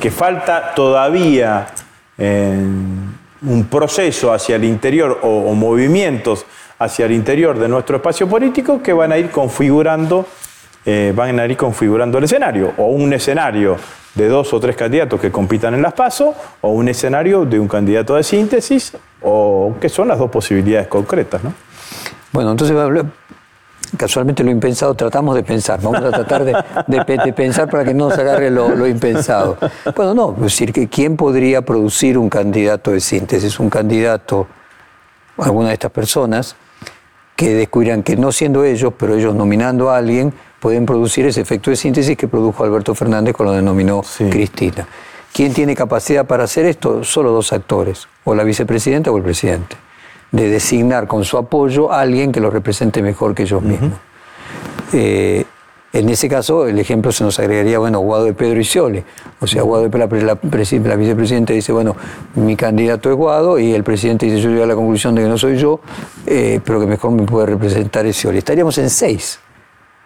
[0.00, 1.66] que falta todavía
[2.18, 2.56] eh,
[3.44, 6.44] un proceso hacia el interior o, o movimientos
[6.82, 10.26] hacia el interior de nuestro espacio político que van a ir configurando,
[10.84, 13.76] eh, van a ir configurando el escenario, o un escenario
[14.14, 17.68] de dos o tres candidatos que compitan en las PASO, o un escenario de un
[17.68, 21.54] candidato de síntesis, o que son las dos posibilidades concretas, ¿no?
[22.32, 22.76] Bueno, entonces
[23.96, 25.80] casualmente lo impensado tratamos de pensar.
[25.82, 26.56] Vamos a tratar de,
[26.86, 29.58] de pe- de pensar para que no nos agarre lo, impensado.
[29.94, 33.60] Bueno, no, es decir, ¿quién podría producir un candidato de síntesis?
[33.60, 34.46] Un candidato,
[35.36, 36.56] alguna de estas personas,
[37.36, 41.70] que descubrirán que no siendo ellos, pero ellos nominando a alguien, pueden producir ese efecto
[41.70, 44.28] de síntesis que produjo Alberto Fernández con lo denominó Sí.
[44.30, 44.86] Cristina.
[45.32, 47.02] ¿Quién tiene capacidad para hacer esto?
[47.04, 49.76] Solo dos actores, o la vicepresidenta o el presidente,
[50.30, 53.92] de designar con su apoyo a alguien que los represente mejor que ellos mismos.
[54.92, 55.44] Eh,
[55.92, 59.04] en ese caso, el ejemplo se nos agregaría, bueno, Guado de Pedro y Scioli.
[59.40, 61.94] O sea, Guado de la, la presi- la vicepresidenta dice, bueno,
[62.34, 65.28] mi candidato es Guado, y el presidente dice, yo llego a la conclusión de que
[65.28, 65.80] no soy yo,
[66.26, 68.38] eh, pero que mejor me puede representar es Scioli.
[68.38, 69.38] Estaríamos en seis.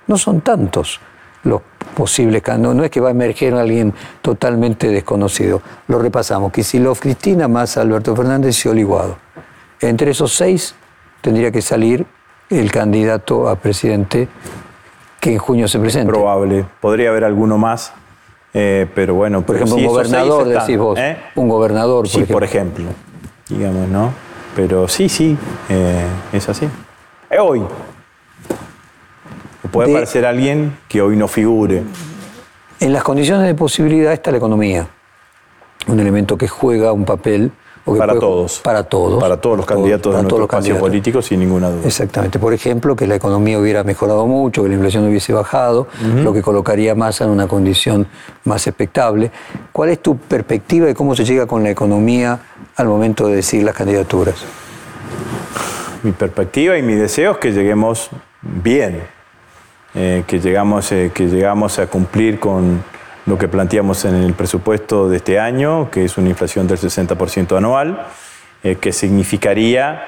[0.09, 1.01] No son tantos
[1.45, 1.63] los
[1.95, 2.77] posibles candidatos.
[2.77, 5.63] No es que va a emerger alguien totalmente desconocido.
[5.87, 6.51] Lo repasamos.
[6.53, 9.19] Kicillof, Cristina, más Alberto Fernández, Scioli, Guado.
[9.81, 10.75] Entre esos seis
[11.21, 12.07] tendría que salir
[12.51, 14.29] el candidato a presidente
[15.21, 16.13] que en junio se presente.
[16.13, 16.65] probable.
[16.81, 17.93] Podría haber alguno más,
[18.55, 19.43] eh, pero bueno.
[19.43, 20.99] Por ejemplo, un gobernador, están, decís vos.
[20.99, 21.17] ¿eh?
[21.35, 22.35] Un gobernador, por Sí, ejemplo.
[22.35, 22.85] por ejemplo.
[23.49, 24.13] Digamos, ¿no?
[24.55, 25.37] Pero sí, sí,
[25.69, 26.69] eh, es así.
[27.39, 27.63] Hoy.
[29.71, 31.83] Puede De- parecer alguien que hoy no figure.
[32.81, 34.87] En las condiciones de posibilidad está la economía.
[35.89, 37.51] Un elemento que juega un papel.
[37.95, 38.61] Para puede- todos.
[38.65, 39.21] Para todos.
[39.21, 40.81] Para todos los candidatos para de todos los candidatos.
[40.81, 41.87] político, sin ninguna duda.
[41.87, 42.39] Exactamente.
[42.41, 45.87] Por ejemplo, que la economía hubiera mejorado mucho, que la inflación hubiese bajado,
[46.23, 48.07] lo que colocaría más en una condición
[48.45, 49.31] más expectable.
[49.73, 52.41] ¿Cuál es tu perspectiva de cómo se llega con la economía
[52.77, 54.35] al momento de decir las candidaturas?
[56.03, 58.11] mi perspectiva y mi deseo es que lleguemos
[58.43, 59.03] bien,
[59.95, 62.83] eh, que, llegamos, eh, que llegamos a cumplir con
[63.27, 67.57] lo que planteamos en el presupuesto de este año, que es una inflación del 60%
[67.57, 68.07] anual,
[68.63, 70.07] eh, que significaría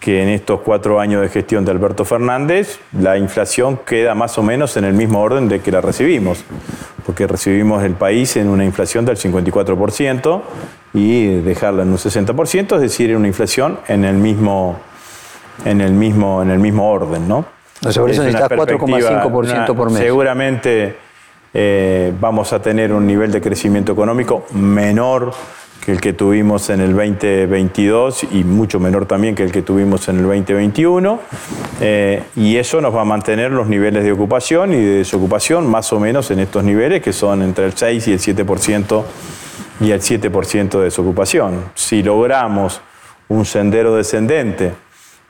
[0.00, 4.42] que en estos cuatro años de gestión de Alberto Fernández la inflación queda más o
[4.42, 6.44] menos en el mismo orden de que la recibimos.
[7.04, 10.42] porque recibimos el país en una inflación del 54%
[10.92, 14.78] y dejarla en un 60%, es decir, en una inflación en el mismo,
[15.64, 17.46] en el mismo, en el mismo orden, ¿no?
[17.82, 20.02] O sea, por eso necesitas 4,5% por mes.
[20.02, 20.96] Seguramente
[21.54, 25.32] eh, vamos a tener un nivel de crecimiento económico menor
[25.84, 30.06] que el que tuvimos en el 2022 y mucho menor también que el que tuvimos
[30.08, 31.18] en el 2021.
[31.80, 35.90] Eh, y eso nos va a mantener los niveles de ocupación y de desocupación más
[35.92, 39.04] o menos en estos niveles que son entre el 6 y el 7%
[39.80, 41.64] y el 7% de desocupación.
[41.74, 42.82] Si logramos
[43.28, 44.74] un sendero descendente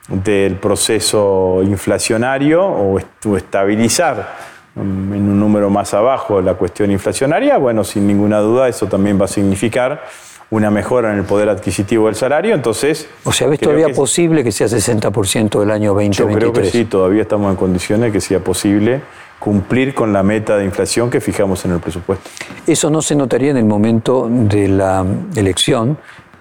[0.09, 2.99] del proceso inflacionario o
[3.37, 9.19] estabilizar en un número más abajo la cuestión inflacionaria, bueno, sin ninguna duda eso también
[9.19, 10.03] va a significar
[10.51, 13.07] una mejora en el poder adquisitivo del salario, entonces...
[13.23, 16.17] O sea, ¿ves todavía posible que sea 60% del año 2023?
[16.17, 19.01] Yo creo que sí, todavía estamos en condiciones de que sea posible
[19.37, 22.29] cumplir con la meta de inflación que fijamos en el presupuesto.
[22.65, 25.05] Eso no se notaría en el momento de la
[25.35, 25.97] elección,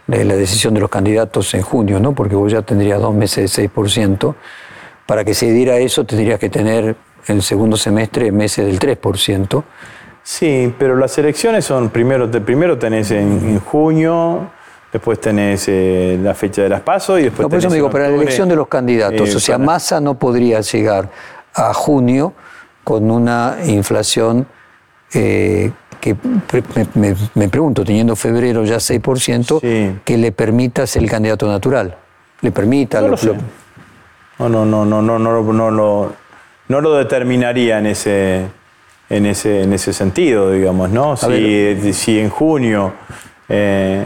[0.07, 2.15] de la decisión de los candidatos en junio, ¿no?
[2.15, 4.35] Porque vos ya tendrías dos meses de 6%.
[5.07, 6.97] Para que se diera eso tendrías que tener
[7.29, 9.63] el segundo semestre meses del 3%.
[10.23, 14.51] Sí, pero las elecciones son primero, primero tenés en, junio,
[14.93, 17.77] después tenés eh, la fecha de las pasos y después no, por tenés eso me
[17.77, 19.67] digo, para la elección de los candidatos, o sea, eh, para...
[19.67, 21.09] Massa no podría llegar
[21.55, 22.35] a junio
[22.85, 24.47] con una inflación
[25.15, 25.71] eh,
[26.01, 26.17] que
[27.35, 30.01] me, pregunto, teniendo febrero ya 6%, sí.
[30.05, 31.97] que le permita ser el candidato natural.
[32.41, 33.01] Le permita.
[33.01, 33.17] No lo,
[34.49, 36.28] no, no, no, no, no, no, no, no
[36.81, 38.49] lo determinaría en ese
[39.11, 41.17] en ese, en ese sentido, digamos, ¿no?
[41.17, 42.93] Si, si, en junio...
[43.49, 44.05] Eh,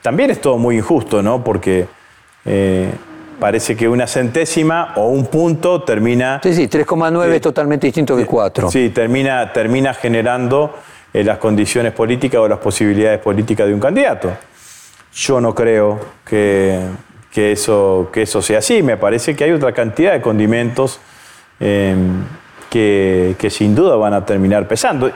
[0.00, 1.44] también es todo muy injusto, ¿no?
[1.44, 1.86] Porque
[2.46, 2.90] eh,
[3.38, 6.40] parece que una centésima o un punto termina...
[6.42, 8.70] Sí, sí, 3,9 es totalmente distinto que 4.
[8.70, 10.74] Sí, termina, termina generando
[11.12, 14.32] eh, las condiciones políticas o las posibilidades políticas de un candidato.
[15.12, 16.80] Yo no creo que,
[17.30, 18.82] que, eso, que eso sea así.
[18.82, 21.00] Me parece que hay otra cantidad de condimentos
[21.58, 25.10] que, sin duda van a terminar pesando.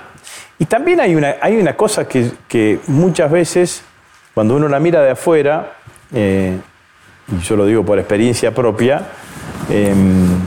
[0.58, 3.84] Y también hay una, hay una cosa que, muchas veces,
[4.34, 5.74] cuando uno la mira de afuera,
[6.14, 6.56] eh,
[7.28, 9.02] y yo lo digo por experiencia propia,
[9.70, 10.38] em,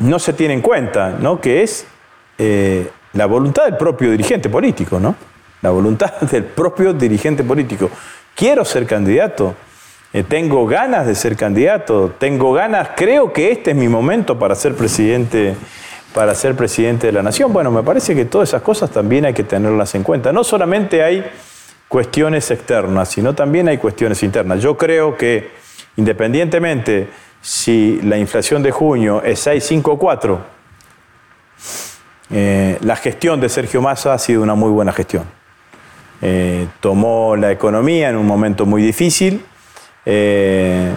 [0.00, 1.40] no se tiene en cuenta, ¿no?
[1.40, 1.86] que es
[2.38, 5.14] eh, la voluntad del propio dirigente político, ¿no?
[5.62, 7.90] la voluntad del propio dirigente político.
[8.34, 9.54] Quiero ser candidato,
[10.12, 14.54] eh, tengo ganas de ser candidato, tengo ganas, creo que este es mi momento para
[14.54, 15.56] ser presidente
[16.12, 17.52] para ser presidente de la nación.
[17.52, 20.32] Bueno, me parece que todas esas cosas también hay que tenerlas en cuenta.
[20.32, 21.24] No solamente hay
[21.88, 24.60] cuestiones externas, sino también hay cuestiones internas.
[24.62, 25.50] Yo creo que
[25.96, 27.08] independientemente
[27.40, 30.38] si la inflación de junio es 6,54,
[32.30, 35.24] eh, la gestión de Sergio Massa ha sido una muy buena gestión.
[36.22, 39.44] Eh, tomó la economía en un momento muy difícil,
[40.04, 40.92] eh,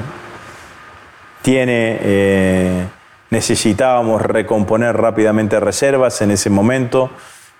[1.41, 2.89] tiene
[3.29, 7.09] necesitábamos recomponer rápidamente reservas en ese momento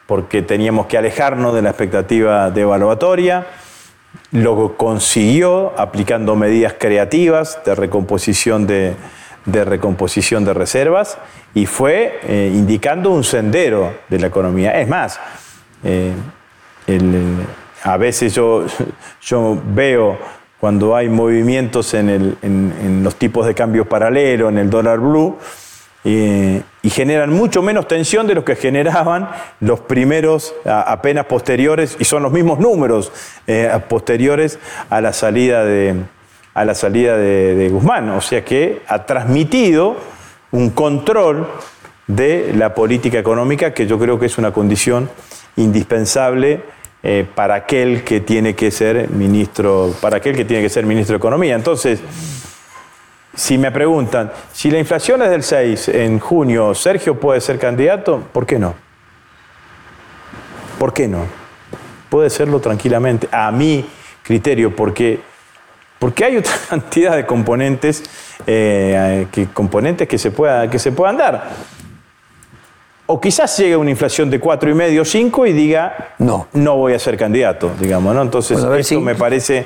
[0.05, 3.47] porque teníamos que alejarnos de la expectativa devaluatoria.
[4.31, 8.95] Lo consiguió aplicando medidas creativas de recomposición de,
[9.45, 11.17] recomposición de reservas
[11.53, 14.79] y fue eh, indicando un sendero de la economía.
[14.79, 15.19] Es más,
[15.83, 16.13] eh,
[17.83, 18.65] a veces yo,
[19.21, 20.17] yo veo
[20.59, 25.37] cuando hay movimientos en, los tipos de cambios paralelo, en el dólar blue,
[26.03, 29.29] y generan mucho menos tensión de los que generaban
[29.59, 33.11] los primeros apenas posteriores, y son los mismos números
[33.47, 35.95] eh, posteriores a la salida, de,
[36.53, 38.09] a la salida de, Guzmán.
[38.11, 39.97] O sea que ha transmitido
[40.51, 41.47] un control
[42.07, 45.09] de la política económica que yo creo que es una condición
[45.55, 46.61] indispensable
[47.07, 51.13] eh, para aquel que tiene que ser ministro, para aquel que tiene que ser ministro
[51.13, 51.53] de Economía.
[51.53, 51.99] Entonces,
[53.35, 58.23] si me preguntan, si la inflación es del 6 en junio, ¿Sergio puede ser candidato?
[58.33, 58.73] ¿Por qué no?
[60.79, 61.27] ¿Por qué no?
[62.09, 63.87] Puede serlo tranquilamente, a mi
[64.23, 65.19] criterio, porque,
[65.99, 68.01] porque hay otra cantidad de componentes,
[68.47, 71.51] eh, que, componentes que se, pueda, que se puedan dar.
[73.07, 76.93] O quizás llegue una inflación de cuatro y medio, 5 y diga, no, no voy
[76.93, 78.21] a ser candidato, digamos, ¿no?
[78.21, 79.65] Entonces, eso me, parece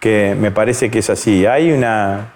[0.00, 1.44] que, me parece que es así.
[1.44, 2.32] Hay una...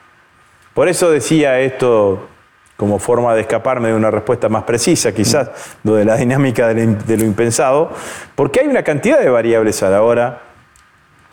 [0.75, 2.29] Por eso decía esto
[2.77, 5.51] como forma de escaparme de una respuesta más precisa, quizás,
[5.85, 7.93] lo de la dinámica de lo impensado,
[8.35, 10.41] porque hay una cantidad de variables a la hora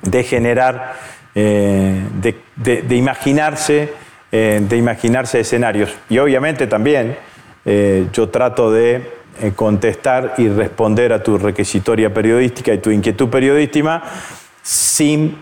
[0.01, 0.93] de generar,
[1.35, 2.03] eh,
[2.55, 3.93] de, imaginarse,
[4.31, 5.93] eh, de imaginarse escenarios.
[6.09, 7.17] Y obviamente también
[7.71, 8.95] eh, yo trato de
[9.39, 14.01] eh, contestar y responder a tu requisitoria periodística y tu inquietud periodística
[14.63, 15.37] sin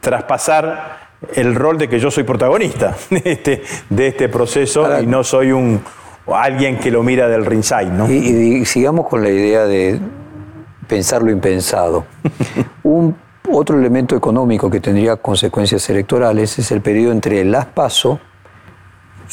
[0.00, 5.22] traspasar el rol de que yo soy protagonista de este, de este proceso y no
[5.22, 5.80] soy un
[6.26, 7.92] alguien que lo mira del ringside.
[7.92, 8.10] ¿no?
[8.10, 10.00] Y, sigamos con la idea de
[10.88, 12.06] pensar lo impensado.
[12.82, 13.14] un
[13.52, 18.18] otro elemento económico que tendría consecuencias electorales es el periodo entre las PASO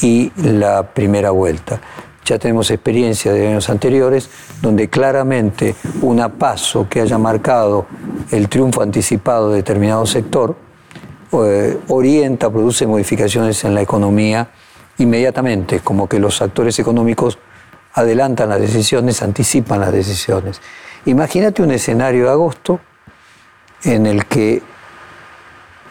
[0.00, 1.80] y la primera vuelta.
[2.30, 4.30] Ya tenemos experiencia de años anteriores
[4.62, 7.86] donde claramente una paso que haya marcado
[8.30, 10.54] el triunfo anticipado de determinado sector
[11.32, 14.48] eh, orienta, produce modificaciones en la economía
[14.98, 17.36] inmediatamente, como que los actores económicos
[17.94, 20.60] adelantan las decisiones, anticipan las decisiones.
[21.06, 22.78] Imagínate un escenario de agosto
[23.82, 24.62] en el que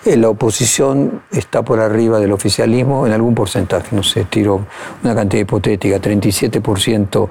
[0.06, 4.66] la oposición está por arriba del oficialismo en algún porcentaje, no sé, tiro
[5.04, 7.30] una cantidad hipotética, 37%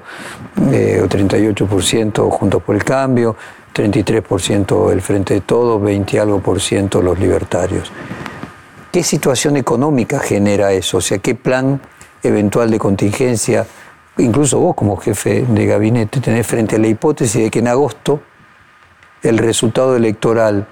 [0.71, 3.35] eh, o 38% juntos por el cambio,
[3.73, 7.91] 33% el Frente de Todos, 20 algo por ciento los libertarios.
[8.91, 10.97] ¿Qué situación económica genera eso?
[10.97, 11.81] O sea, ¿qué plan
[12.23, 13.65] eventual de contingencia,
[14.17, 18.21] incluso vos como jefe de gabinete, tenés frente a la hipótesis de que en agosto
[19.23, 20.67] el resultado electoral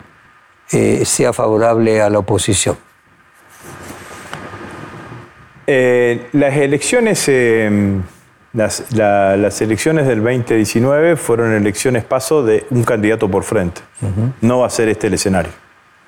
[0.71, 2.77] eh, sea favorable a la oposición?
[5.65, 7.99] Eh, las elecciones, eh,
[8.53, 13.81] las, elecciones del 2019 fueron elecciones paso de un candidato por frente.
[14.41, 15.51] No va a ser este el escenario.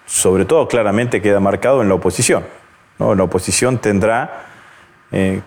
[0.06, 2.44] Sobre todo, claramente queda marcado en la oposición.
[2.98, 4.46] La oposición tendrá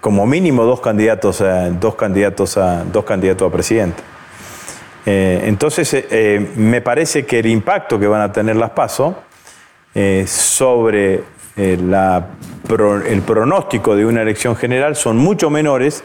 [0.01, 1.43] como mínimo dos candidatos,
[1.81, 4.03] dos candidatos a, dos candidatos a presidente.
[5.05, 9.25] Eh, entonces, eh, eh, me parece que el impacto que van a tener las PASO
[10.27, 11.23] sobre
[11.57, 16.03] el pronóstico de una elección general son mucho menores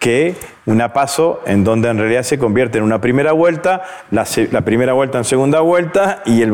[0.00, 0.34] que
[0.66, 4.24] una paso en donde en realidad se convierte en una primera vuelta, la,
[4.62, 6.52] primera vuelta en segunda vuelta y el,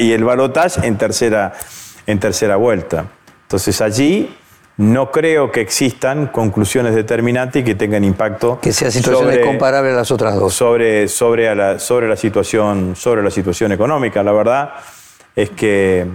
[0.00, 1.52] y el balotaje en tercera,
[2.06, 3.04] en tercera vuelta.
[3.42, 4.34] Entonces allí
[4.78, 8.58] no creo que existan conclusiones determinantes y que tengan impacto.
[8.60, 10.54] Que sean situaciones comparables a las otras dos.
[10.54, 14.22] Sobre, sobre, la, sobre, la situación, sobre la situación económica.
[14.22, 14.72] La verdad
[15.36, 16.06] es que,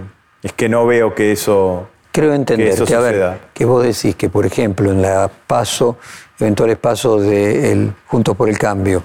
[0.42, 1.88] es que no veo que eso.
[2.10, 5.98] Creo entender que, a ver, que vos decís que, por ejemplo, en la paso,
[6.40, 9.02] eventuales pasos de Juntos por el Cambio,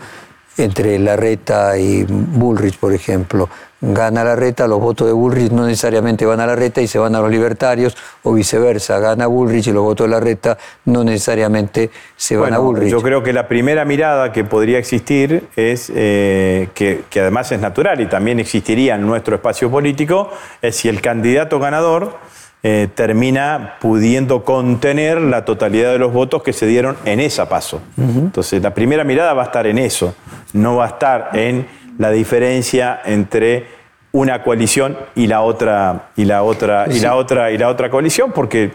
[0.57, 3.49] entre Larreta y Bullrich, por ejemplo,
[3.84, 6.97] gana la reta, los votos de Bullrich no necesariamente van a la reta y se
[6.97, 11.03] van a los libertarios, o viceversa, gana Bullrich y los votos de la reta no
[11.03, 12.89] necesariamente se van a Bullrich.
[12.89, 17.99] Yo creo que la primera mirada que podría existir es, eh, que, además es natural
[17.99, 20.31] y también existiría en nuestro espacio político,
[20.61, 22.17] es si el candidato ganador
[22.65, 27.81] eh, termina pudiendo contener la totalidad de los votos que se dieron en esa paso.
[27.97, 30.15] Entonces, la primera mirada va a estar en eso,
[30.53, 31.67] no va a estar en
[31.97, 33.67] la diferencia entre
[34.11, 38.71] una coalición y la otra y la otra la otra y la otra coalición porque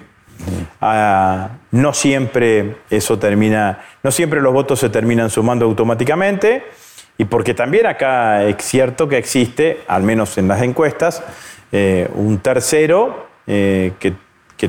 [0.81, 6.65] ah, no siempre eso termina no siempre los votos se terminan sumando automáticamente
[7.19, 11.23] y porque también acá es cierto que existe al menos en las encuestas
[11.71, 14.15] eh, un tercero eh, que,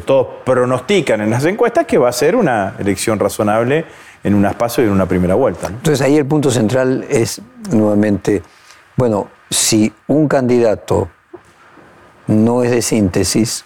[0.06, 3.86] todos pronostican en las encuestas que va a ser una elección razonable
[4.24, 5.68] en un espacio y en una primera vuelta.
[5.68, 7.42] Entonces ahí el punto central es
[7.72, 8.44] nuevamente,
[8.96, 11.10] bueno, si un candidato
[12.28, 13.66] no es de síntesis,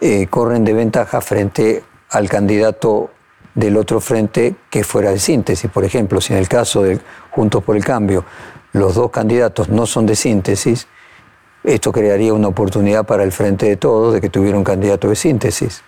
[0.00, 3.10] eh, corren de ventaja frente al candidato
[3.54, 5.70] del otro frente que fuera de síntesis.
[5.70, 7.00] Por ejemplo, si en el caso de
[7.30, 8.24] Juntos por el Cambio
[8.72, 10.88] los dos candidatos no son de síntesis,
[11.62, 15.16] esto crearía una oportunidad para el frente de todos de que tuviera un candidato de
[15.16, 15.82] síntesis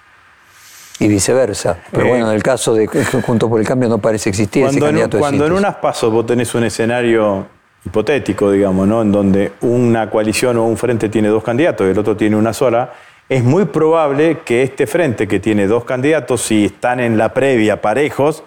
[0.99, 1.79] y viceversa.
[1.91, 2.87] Pero bueno, en el caso de
[3.27, 6.27] Junto por el Cambio no parece existir ese candidato en, Cuando en unas pasos vos
[6.27, 7.47] tenés un escenario
[7.85, 9.03] hipotético, digamos, ¿no?
[9.03, 12.53] En donde una coalición o un frente tiene dos candidatos y el otro tiene una
[12.53, 12.93] sola,
[13.29, 17.81] es muy probable que este frente que tiene dos candidatos, si están en la previa
[17.81, 18.43] parejos,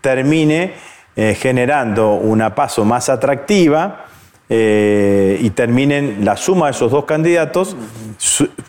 [0.00, 0.74] termine
[1.16, 4.06] eh, generando una paso más atractiva
[4.52, 7.76] eh, y terminen la suma de esos dos candidatos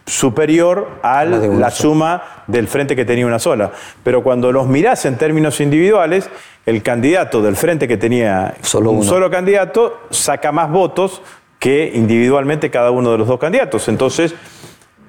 [0.06, 3.72] superior a la, suma del frente que tenía una sola.
[4.04, 6.30] Pero cuando los mirás en términos individuales,
[6.68, 11.24] el candidato del frente que tenía un solo candidato saca más votos
[11.58, 13.88] que individualmente cada uno de los dos candidatos.
[13.88, 14.36] Entonces,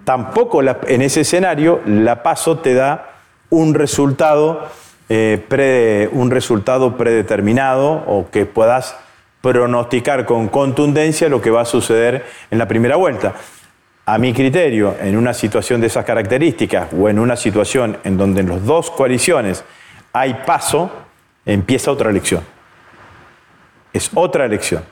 [0.04, 3.10] tampoco en ese escenario la paso te da
[3.50, 4.68] un resultado,
[5.10, 8.96] eh, un resultado predeterminado o que puedas
[9.42, 13.34] pronosticar con contundencia lo que va a suceder en la primera vuelta.
[14.06, 18.40] A mi criterio, en una situación de esas características o en una situación en donde
[18.40, 19.64] en las dos coaliciones
[20.12, 20.90] hay paso,
[21.44, 22.42] empieza otra elección.
[23.92, 24.82] es otra elección,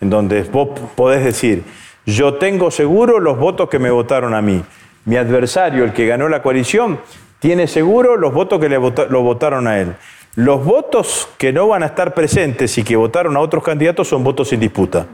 [0.00, 1.64] en donde vos podés decir,
[2.06, 4.64] yo tengo seguro los votos que me votaron a mí.
[5.04, 6.98] Mi adversario, el que ganó la coalición,
[7.40, 9.94] tiene seguro los votos que le votaron a él.
[10.38, 14.22] Los votos que no van a estar presentes y que votaron a otros candidatos son
[14.22, 15.04] votos sin disputa,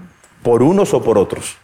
[0.43, 1.57] por unos o por otros.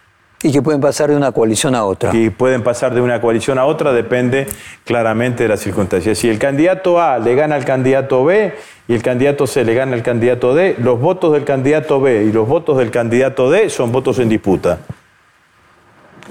[0.42, 2.16] Y que pueden pasar de una coalición a otra.
[2.16, 4.46] Y pueden pasar de una coalición a otra, depende
[4.86, 6.16] claramente de las circunstancias.
[6.16, 8.54] Si el candidato A le gana al candidato B
[8.88, 12.32] y el candidato C le gana al candidato D, los votos del candidato B y
[12.32, 14.78] los votos del candidato D son votos en disputa.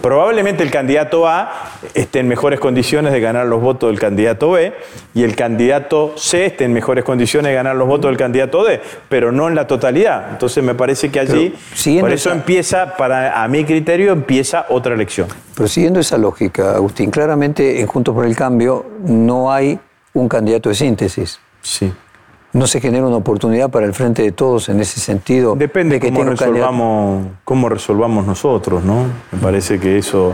[0.02, 4.74] Probablemente el candidato A esté en mejores condiciones de ganar los votos del candidato B
[5.14, 8.80] y el candidato C esté en mejores condiciones de ganar los votos del candidato D,
[9.10, 10.30] pero no en la totalidad.
[10.32, 11.54] Entonces me parece que allí,
[12.00, 15.28] por eso empieza, para a mi criterio, empieza otra elección.
[15.56, 19.78] Pero siguiendo esa lógica, Agustín, claramente en Juntos por el Cambio no hay
[20.14, 21.40] un candidato de síntesis.
[21.62, 21.92] Sí.
[22.52, 25.56] ¿No se genera una oportunidad para el frente de todos en ese sentido?
[25.56, 29.06] Depende de que cómo, resolvamos, cómo resolvamos nosotros, ¿no?
[29.32, 30.34] Me parece que eso,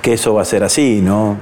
[0.00, 1.36] que eso va a ser así, ¿no?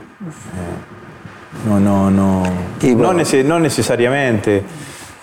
[1.65, 2.43] No, no, no.
[2.83, 4.65] no, no, necesariamente.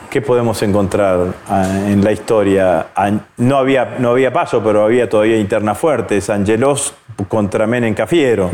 [0.10, 2.88] ¿Qué podemos encontrar ah, en la historia?
[3.36, 6.30] No había, no había paso, pero había todavía internas fuertes.
[6.30, 6.94] Angelos
[7.28, 8.50] contra Menem Cafiero.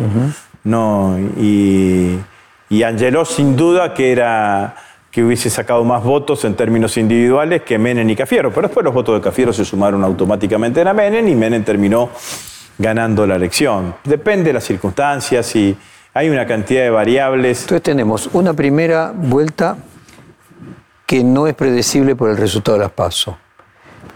[0.63, 2.17] no, y,
[2.69, 4.75] y Angelos sin duda que era
[5.11, 8.49] que hubiese sacado más votos en términos individuales que Menem y Cafiero.
[8.51, 12.09] Pero después los votos de Cafiero se sumaron automáticamente a Menem y Menem terminó
[12.77, 13.95] ganando la elección.
[14.05, 15.77] Depende de las circunstancias y
[16.13, 17.63] hay una cantidad de variables.
[17.63, 19.77] Entonces tenemos una primera vuelta
[21.05, 23.37] que no es predecible por el resultado de las PASO.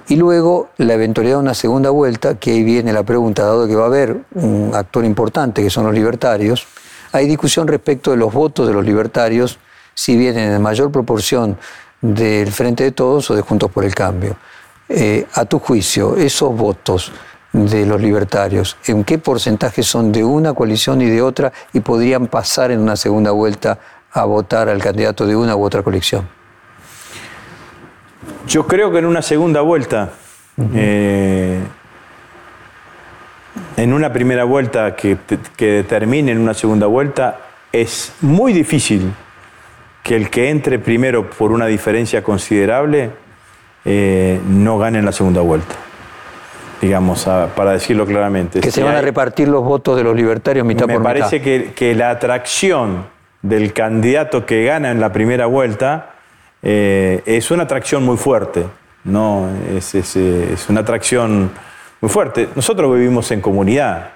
[0.08, 3.76] Y luego la eventualidad de una segunda vuelta, que ahí viene la pregunta, dado que
[3.76, 6.66] va a haber un actor importante que son los libertarios,
[7.12, 9.60] hay discusión respecto de los votos de los libertarios
[9.96, 11.58] si vienen en mayor proporción
[12.02, 14.36] del Frente de Todos o de Juntos por el Cambio.
[14.88, 17.12] Eh, a tu juicio, esos votos
[17.52, 22.28] de los libertarios, ¿en qué porcentaje son de una coalición y de otra y podrían
[22.28, 23.80] pasar en una segunda vuelta
[24.12, 26.28] a votar al candidato de una u otra coalición?
[28.48, 30.12] Yo creo que en una segunda vuelta,
[30.76, 31.60] eh,
[33.78, 35.18] en una primera vuelta que,
[35.56, 37.40] que termine en una segunda vuelta,
[37.72, 39.12] es muy difícil
[40.06, 43.10] que el que entre primero por una diferencia considerable
[43.84, 45.74] eh, no gane en la segunda vuelta.
[46.80, 48.60] Digamos, para decirlo claramente.
[48.60, 51.00] Que se van a repartir los votos de los libertarios mitad por mitad.
[51.00, 53.08] Me parece que, que, la atracción
[53.42, 56.12] del candidato que gana en la primera vuelta
[56.62, 58.68] eh, es una atracción muy fuerte.
[59.06, 61.50] No, es, es, es una atracción
[62.00, 62.50] muy fuerte.
[62.54, 64.12] Nosotros vivimos en comunidad,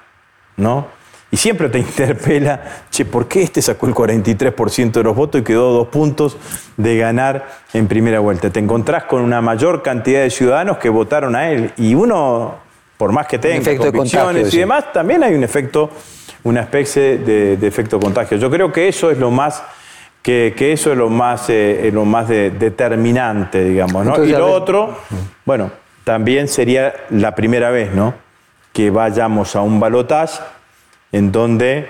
[0.55, 0.98] ¿no?
[1.31, 5.43] Y siempre te interpela, che, ¿por qué este sacó el 43% de los votos y
[5.43, 6.37] quedó dos puntos
[6.77, 8.49] de ganar en primera vuelta?
[8.49, 11.71] Te encontrás con una mayor cantidad de ciudadanos que votaron a él.
[11.77, 12.55] Y uno,
[12.97, 15.91] por más que tenga convicciones y demás, también hay un efecto,
[16.43, 18.37] una especie de, efecto contagio.
[18.37, 19.61] Yo creo que eso es lo más
[20.23, 24.05] que, eso es lo más, eh, lo más determinante, digamos.
[24.05, 24.23] ¿no?
[24.23, 24.97] y lo otro,
[25.45, 25.71] bueno,
[26.03, 28.13] también sería la primera vez, ¿no?
[28.73, 30.39] Que vayamos a un balotaje
[31.11, 31.89] en donde...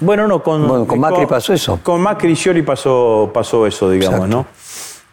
[0.00, 1.80] Bueno, no, con, con Macri pasó eso.
[1.82, 4.46] Con Macri y Scioli pasó, pasó eso, digamos, ¿no?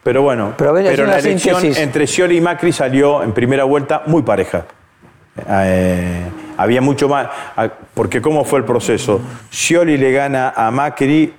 [0.04, 4.64] Pero bueno, pero, la elección entre Scioli y Macri salió en primera vuelta muy pareja.
[5.50, 6.24] Eh,
[6.56, 7.28] había mucho más,
[7.94, 9.20] porque ¿cómo fue el proceso?
[9.52, 11.34] Scioli le gana a Macri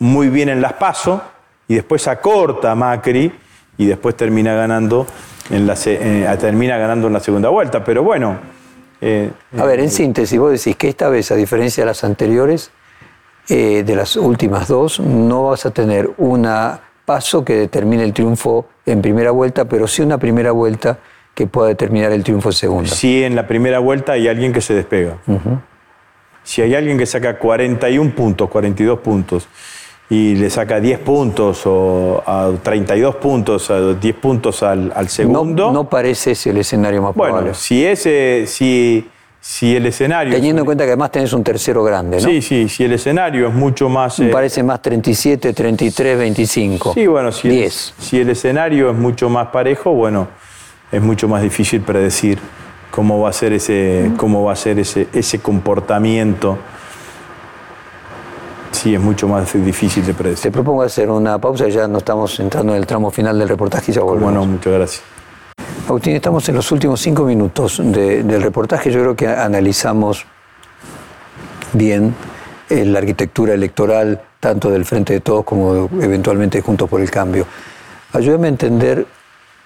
[0.00, 1.20] muy bien en las pasos
[1.66, 3.32] y después acorta a Macri
[3.78, 5.06] y después termina ganando
[5.48, 7.82] en la, eh, termina ganando en la segunda vuelta.
[7.82, 8.36] Pero bueno,
[9.00, 12.70] eh, a ver, en síntesis, vos decís que esta vez, a diferencia de las anteriores,
[13.48, 16.46] eh, de las últimas dos, no vas a tener un
[17.04, 20.98] paso que determine el triunfo en primera vuelta, pero sí una primera vuelta
[21.34, 22.90] que pueda determinar el triunfo en segunda.
[22.90, 25.18] Sí, en la primera vuelta hay alguien que se despega.
[26.42, 29.48] Si hay alguien que saca 41 puntos, 42 puntos,
[30.10, 35.70] y le saca 10 puntos o a 32 puntos, a 10 puntos al, segundo.
[35.72, 37.54] No, parece ese el escenario más bueno, probable.
[37.54, 39.08] si ese, si,
[39.40, 40.34] si el escenario.
[40.34, 42.28] Teniendo en cuenta que además tenés un tercero grande, ¿no?
[42.28, 44.18] Sí, sí, si el escenario es mucho más.
[44.18, 46.92] Me eh, parece más 37, 33, 25.
[46.92, 47.94] Sí, bueno, si 10.
[47.96, 50.26] El, si el escenario es mucho más parejo, bueno,
[50.90, 52.40] es mucho más difícil predecir
[52.90, 56.58] cómo va a ser ese, cómo va a ser ese, ese comportamiento
[58.80, 60.44] sí es mucho más difícil de predecir.
[60.44, 63.92] Te propongo hacer una pausa, ya no estamos entrando en el tramo final del reportaje
[63.92, 64.32] y ya volvemos.
[64.32, 65.02] Bueno, muchas gracias.
[65.86, 68.90] Agustín, estamos en los últimos cinco minutos del reportaje.
[68.90, 70.24] Yo creo que analizamos
[71.72, 72.14] bien
[72.70, 77.46] eh, la arquitectura electoral, tanto del Frente de Todos como eventualmente Juntos por el Cambio.
[78.12, 79.06] Ayúdame a entender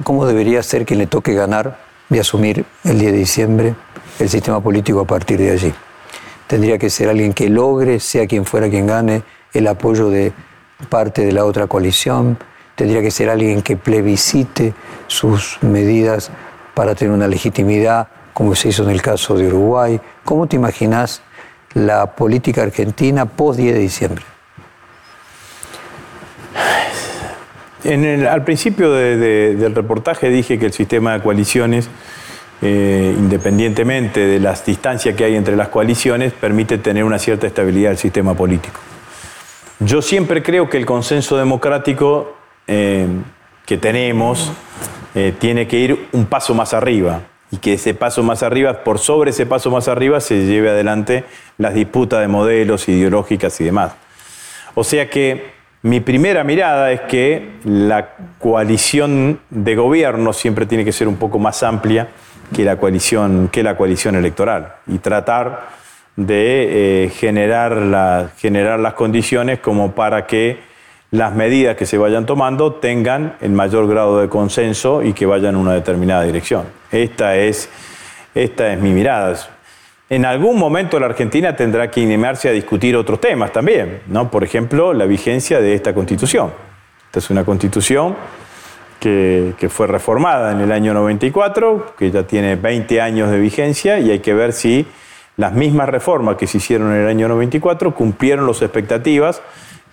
[0.02, 1.78] cómo debería ser quien le toque ganar
[2.10, 3.74] y asumir el 10 de diciembre
[4.18, 5.74] el sistema político a partir de allí.
[6.54, 10.32] Tendría que ser alguien que logre, sea quien fuera quien gane, el apoyo de
[10.88, 12.38] parte de la otra coalición.
[12.76, 14.72] Tendría que ser alguien que plebiscite
[15.08, 16.30] sus medidas
[16.72, 20.00] para tener una legitimidad, como se hizo en el caso de Uruguay.
[20.24, 21.22] ¿Cómo te imaginas
[21.72, 24.24] la política argentina post 10 de diciembre?
[28.30, 31.88] al principio del reportaje dije que el sistema de coaliciones,
[32.62, 37.90] eh, independientemente de las distancias que hay entre las coaliciones, permite tener una cierta estabilidad
[37.90, 38.80] del sistema político.
[39.80, 42.36] Yo siempre creo que el consenso democrático
[42.66, 43.06] eh,
[43.66, 44.52] que tenemos
[45.14, 48.98] eh, tiene que ir un paso más arriba y que ese paso más arriba, por
[48.98, 51.24] sobre ese paso más arriba, se lleve adelante
[51.58, 53.92] las disputas de modelos ideológicas y demás.
[54.74, 55.52] O sea que
[55.82, 61.38] mi primera mirada es que la coalición de gobierno siempre tiene que ser un poco
[61.38, 62.08] más amplia
[62.54, 65.68] que la coalición, que la coalición electoral y tratar
[66.16, 70.58] de eh, generar, generar las condiciones como para que
[71.10, 75.54] las medidas que se vayan tomando tengan el mayor grado de consenso y que vayan
[75.54, 76.64] en una determinada dirección.
[76.90, 77.68] Esta es,
[78.34, 79.36] esta es mi mirada.
[80.08, 84.30] En algún momento la Argentina tendrá que animarse a discutir otros temas también, ¿no?
[84.30, 86.52] Por ejemplo, la vigencia de esta constitución.
[87.06, 88.16] Esta es una constitución
[89.04, 93.98] que, que, fue reformada en el año 94, que ya tiene 20 años de vigencia
[93.98, 94.86] y hay que ver si
[95.36, 99.42] las mismas reformas que se hicieron en el año 94 cumplieron las expectativas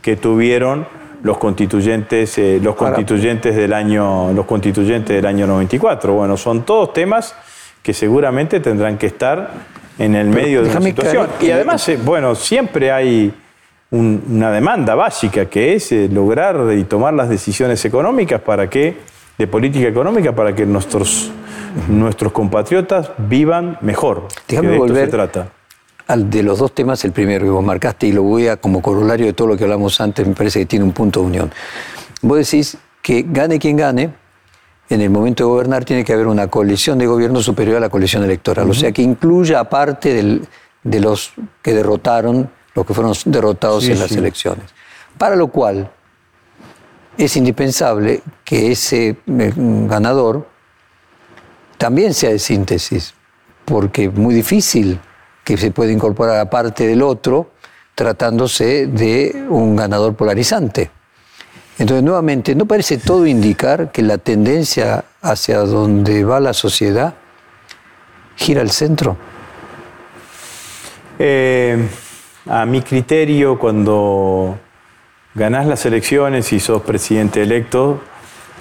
[0.01, 0.87] que tuvieron
[1.23, 6.13] los constituyentes, eh, los constituyentes del año, los constituyentes del año 94.
[6.13, 7.35] Bueno, son todos temas
[7.83, 9.51] que seguramente tendrán que estar
[9.99, 11.27] en el medio de una situación.
[11.41, 13.33] Y además, bueno, siempre hay
[13.91, 18.97] una demanda básica que es eh, lograr y tomar las decisiones económicas para que,
[19.37, 21.29] de política económica, para que nuestros,
[21.89, 24.27] nuestros compatriotas vivan mejor.
[24.47, 25.51] Déjame de volver se trata.
[26.07, 28.81] Al de los dos temas, el primero que vos marcaste, y lo voy a, como
[28.81, 31.51] corolario de todo lo que hablamos antes, me parece que tiene un punto de unión.
[32.21, 34.13] Vos decís que gane quien gane,
[34.89, 37.89] en el momento de gobernar tiene que haber una coalición de gobierno superior a la
[37.89, 40.41] coalición electoral, o sea que incluya aparte
[40.83, 44.65] de los que derrotaron, los que fueron derrotados en las elecciones.
[45.17, 45.91] Para lo cual
[47.17, 50.47] es indispensable que ese eh, ganador
[51.77, 53.13] también sea de síntesis,
[53.65, 54.99] porque es muy difícil
[55.43, 57.51] que se pueda incorporar a parte del otro
[57.95, 60.91] tratándose de un ganador polarizante.
[61.77, 67.15] Entonces, nuevamente, ¿no parece todo indicar que la tendencia hacia donde va la sociedad
[68.35, 69.17] gira al centro?
[71.17, 71.87] Eh,
[72.47, 74.57] a mi criterio, cuando
[75.33, 78.01] ganás las elecciones y sos presidente electo,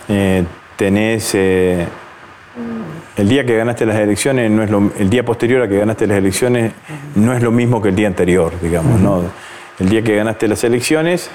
[0.09, 0.45] eh,
[0.77, 1.35] tenés...
[1.35, 1.87] Eh,
[3.17, 6.07] el día que ganaste las elecciones, no es lo, el día posterior a que ganaste
[6.07, 6.73] las elecciones,
[7.17, 8.99] no es lo mismo que el día anterior, digamos.
[8.99, 9.23] ¿no?
[9.79, 11.31] El día que ganaste las elecciones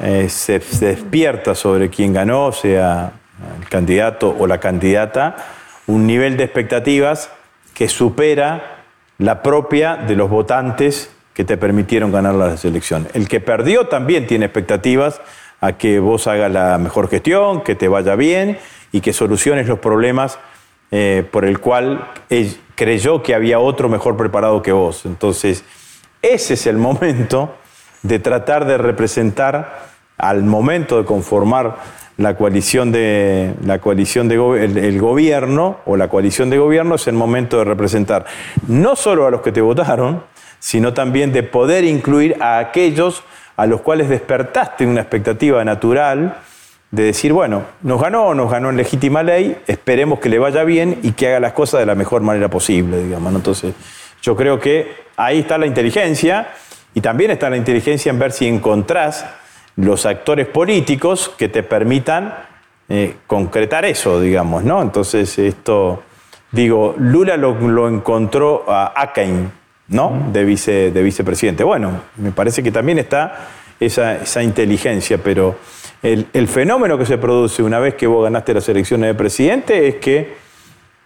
[0.00, 3.12] eh, se, despierta sobre quien ganó, sea
[3.60, 5.36] el candidato o la candidata,
[5.86, 7.30] un nivel de expectativas
[7.74, 8.82] que supera
[9.18, 13.14] la propia de los votantes que te permitieron ganar las elecciones.
[13.14, 15.20] El que perdió también tiene expectativas
[15.60, 18.58] a que vos hagas la mejor gestión, que te vaya bien
[18.92, 20.38] y que soluciones los problemas
[20.90, 25.04] eh, por el cual él creyó que había otro mejor preparado que vos.
[25.06, 25.64] Entonces,
[26.22, 27.56] ese es el momento
[28.02, 31.76] de tratar de representar al momento de conformar
[32.16, 37.14] la coalición de la coalición de el, gobierno o la coalición de gobierno es el
[37.14, 38.24] momento de representar
[38.68, 40.22] no solo a los que te votaron,
[40.64, 43.22] sino también de poder incluir a aquellos
[43.54, 46.38] a los cuales despertaste una expectativa natural
[46.90, 50.64] de decir, bueno, nos ganó o nos ganó en legítima ley, esperemos que le vaya
[50.64, 53.34] bien y que haga las cosas de la mejor manera posible, digamos.
[53.34, 53.74] Entonces,
[54.22, 56.48] yo creo que ahí está la inteligencia
[56.94, 59.26] y también está la inteligencia en ver si encontrás
[59.76, 62.34] los actores políticos que te permitan
[62.88, 64.80] eh, concretar eso, digamos, ¿no?
[64.80, 66.02] Entonces, esto,
[66.52, 69.52] digo, Lula lo, encontró a Akain,
[69.88, 70.30] ¿no?
[70.32, 71.64] De, vice, de vicepresidente.
[71.64, 73.48] Bueno, me parece que también está
[73.80, 75.56] esa, esa inteligencia, pero
[76.02, 79.88] el, el, fenómeno que se produce una vez que vos ganaste las elecciones de presidente
[79.88, 80.34] es que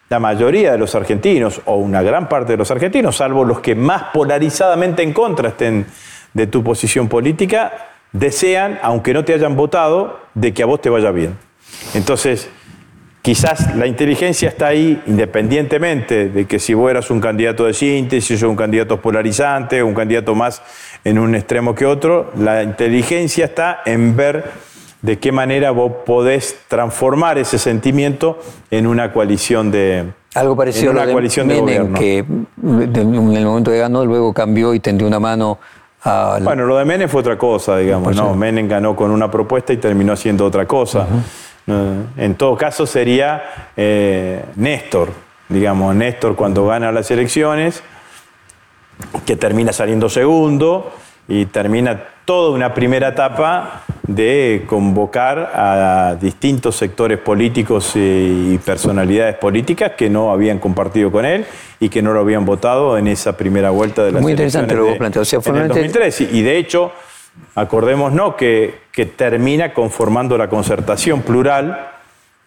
[0.08, 3.74] la mayoría de los argentinos, o una gran parte de los argentinos, salvo los que
[3.74, 5.86] más polarizadamente en contra estén
[6.32, 10.88] de tu posición política, desean, aunque no te hayan votado, de que a vos te
[10.88, 11.36] vaya bien.
[11.94, 12.48] Entonces,
[13.28, 18.42] quizás la inteligencia está ahí independientemente de que si vos eras un candidato de síntesis
[18.42, 20.62] o un candidato polarizante un candidato más
[21.04, 24.50] en un extremo que otro, la inteligencia está en ver
[25.02, 28.38] de qué manera vos podés transformar ese sentimiento
[28.70, 31.98] en una coalición de algo parecido una a lo coalición de Menem, gobierno.
[31.98, 35.58] que en el momento que ganó luego cambió y tendió una mano
[36.02, 38.34] a Bueno, lo de Menem fue otra cosa, digamos, ¿no?
[38.34, 41.06] Menem ganó con una propuesta y terminó haciendo otra cosa.
[42.16, 45.10] En todo caso sería eh, Néstor,
[45.48, 47.82] digamos, Néstor cuando gana las elecciones,
[49.26, 50.92] que termina saliendo segundo
[51.28, 59.92] y termina toda una primera etapa de convocar a distintos sectores políticos y personalidades políticas
[59.92, 61.44] que no habían compartido con él
[61.78, 64.84] y que no lo habían votado en esa primera vuelta de las Muy interesante lo
[64.84, 65.22] que vos planteás.
[65.22, 66.20] O sea, en el formalmente- 2003.
[66.22, 66.92] Y y de hecho,
[67.54, 71.90] acordémonos que, que termina conformando la concertación plural,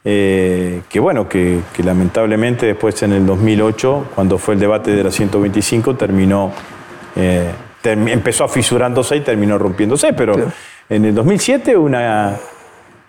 [0.03, 5.03] eh, que bueno, que, que lamentablemente después en el 2008, cuando fue el debate de
[5.03, 6.51] la 125, terminó,
[7.15, 7.51] eh,
[7.83, 10.51] empezó a fisurándose y terminó rompiéndose, pero Claro.
[10.89, 12.35] en el 2007 una...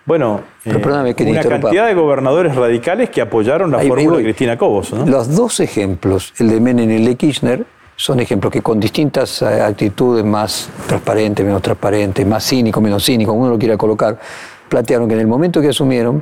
[0.05, 4.57] Bueno, eh, que una cantidad de gobernadores radicales que apoyaron la Ahí- fórmula de Cristina
[4.57, 4.91] Cobos.
[4.91, 5.05] ¿no?
[5.05, 7.65] Los dos ejemplos, el de Menem y el de Kirchner,
[8.03, 13.31] son ejemplos que con distintas eh, actitudes, más transparentes, menos transparentes, más cínico, menos cínico,
[13.31, 14.19] como uno lo quiera colocar,
[14.67, 16.21] plantearon que en el momento que asumieron,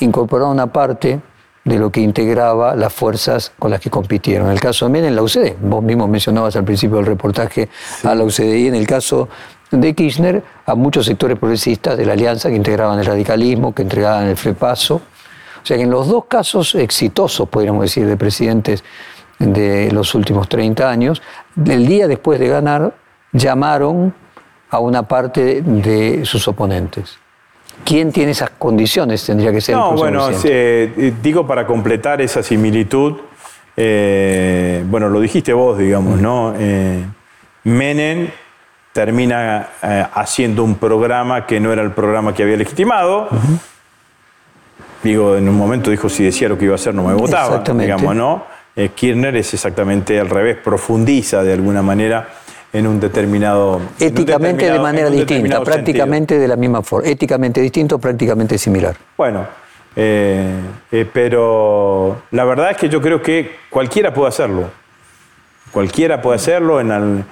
[0.00, 1.20] incorporaron una parte
[1.64, 4.48] de lo que integraba las fuerzas con las que compitieron.
[4.48, 5.54] En el caso de Menem, la UCD.
[5.60, 7.68] Vos mismo mencionabas al principio del reportaje
[8.02, 8.54] a la UCD.
[8.56, 9.28] Y en el caso
[9.70, 14.26] de Kirchner, a muchos sectores progresistas de la alianza que integraban el radicalismo, que integraban
[14.26, 14.96] el FEPASO.
[14.96, 15.02] O
[15.62, 18.82] sea que en los dos casos exitosos, podríamos decir, de presidentes
[19.38, 21.22] de los últimos 30 años,
[21.66, 22.92] el día después de ganar,
[23.32, 24.14] llamaron
[24.70, 27.18] a una parte de sus oponentes.
[27.84, 29.24] ¿Quién tiene esas condiciones?
[29.24, 31.08] Tendría que ser No, bueno, presidente.
[31.08, 33.14] eh, digo para completar esa similitud,
[33.76, 36.52] eh, bueno, lo dijiste vos, digamos, ¿no?
[36.58, 37.04] Eh,
[37.64, 38.28] Menem
[38.92, 43.28] termina eh, haciendo un programa que no era el programa que había legitimado.
[45.02, 47.62] Digo, en un momento dijo, si decía lo que iba a hacer no me votaba,
[47.74, 48.57] digamos, ¿no?
[48.78, 52.28] Eh, Kirchner es exactamente al revés, profundiza de alguna manera
[52.72, 53.78] en un determinado...
[53.78, 57.08] un Éticamente de manera distinta, prácticamente de la misma forma.
[57.08, 58.94] Éticamente distinto, prácticamente similar.
[59.16, 59.48] Bueno,
[59.96, 60.48] eh,
[60.92, 64.70] eh, pero la verdad es que yo creo que cualquiera puede hacerlo.
[65.72, 66.80] Cualquiera puede hacerlo.
[66.80, 67.24] En al-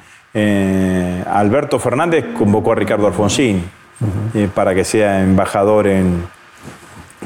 [1.32, 3.62] Alberto Fernández convocó a Ricardo Alfonsín
[4.52, 6.24] para que sea embajador en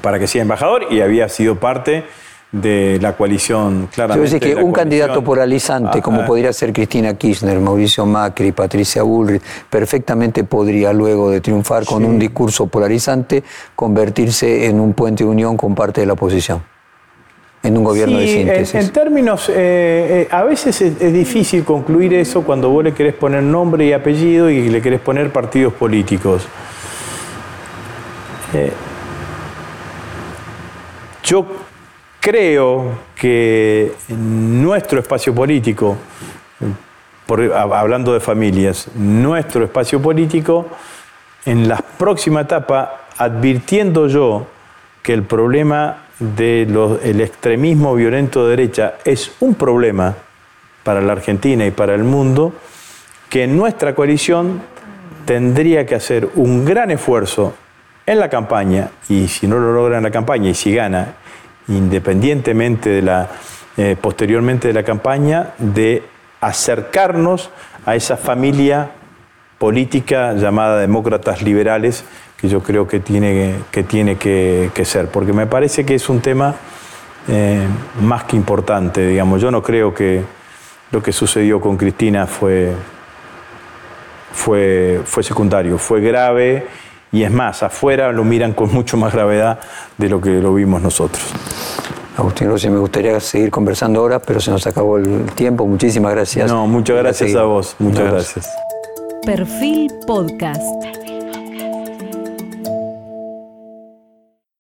[0.03, 2.05] para que sea embajador y había sido parte
[2.53, 4.25] de la coalición Yo claramente.
[4.25, 8.05] decir que de la un candidato polarizante, Ah, como ah, podría ser Cristina Kirchner, Mauricio
[8.07, 9.41] Macri, Patricia Bullrich,
[9.71, 13.45] perfectamente podría, luego de triunfar con un discurso polarizante,
[13.77, 16.63] convertirse en un puente de unión con parte de la oposición.
[17.63, 18.75] En un gobierno de en- síntesis.
[18.75, 23.15] En, términos, eh, eh, a veces es, es difícil concluir eso cuando vos le querés
[23.15, 26.49] poner nombre y apellido y le querés poner partidos políticos.
[28.55, 28.73] Eh,
[31.23, 31.47] yo
[32.21, 35.97] creo que nuestro espacio político,
[37.55, 40.69] hablando de familias, nuestro espacio político,
[41.47, 44.47] en la próxima etapa, advirtiendo yo
[45.03, 50.15] que el problema del extremismo violento de derecha es un problema
[50.85, 52.53] para la Argentina y para el mundo,
[53.31, 54.61] que nuestra coalición
[55.25, 57.55] tendría que hacer un gran esfuerzo
[58.05, 61.15] en la campaña, y si no lo logra en la campaña y si gana,
[61.71, 63.31] independientemente de la,
[63.77, 66.03] eh, posteriormente de la campaña, de
[66.41, 67.51] acercarnos
[67.87, 68.91] a esa familia
[69.59, 72.05] política llamada demócratas liberales,
[72.37, 76.21] que yo creo que tiene que, tiene que, ser, porque me parece que es un
[76.21, 76.55] tema
[77.29, 77.67] eh,
[78.01, 79.43] más que importante, digamos.
[79.43, 80.23] Yo no creo que
[80.91, 82.73] lo que sucedió con Cristina fue,
[84.33, 86.67] fue, fue secundario, fue grave
[87.13, 89.61] y es más, afuera lo miran con mucho más gravedad
[89.99, 91.23] de lo que lo vimos nosotros.
[92.21, 95.67] Agustín Rossi, me gustaría seguir conversando ahora, pero se nos acabó el tiempo.
[95.67, 96.51] Muchísimas gracias.
[96.51, 98.13] No, muchas gracias a vos, muchas vemos.
[98.13, 98.49] gracias.
[99.25, 101.10] Perfil Podcast.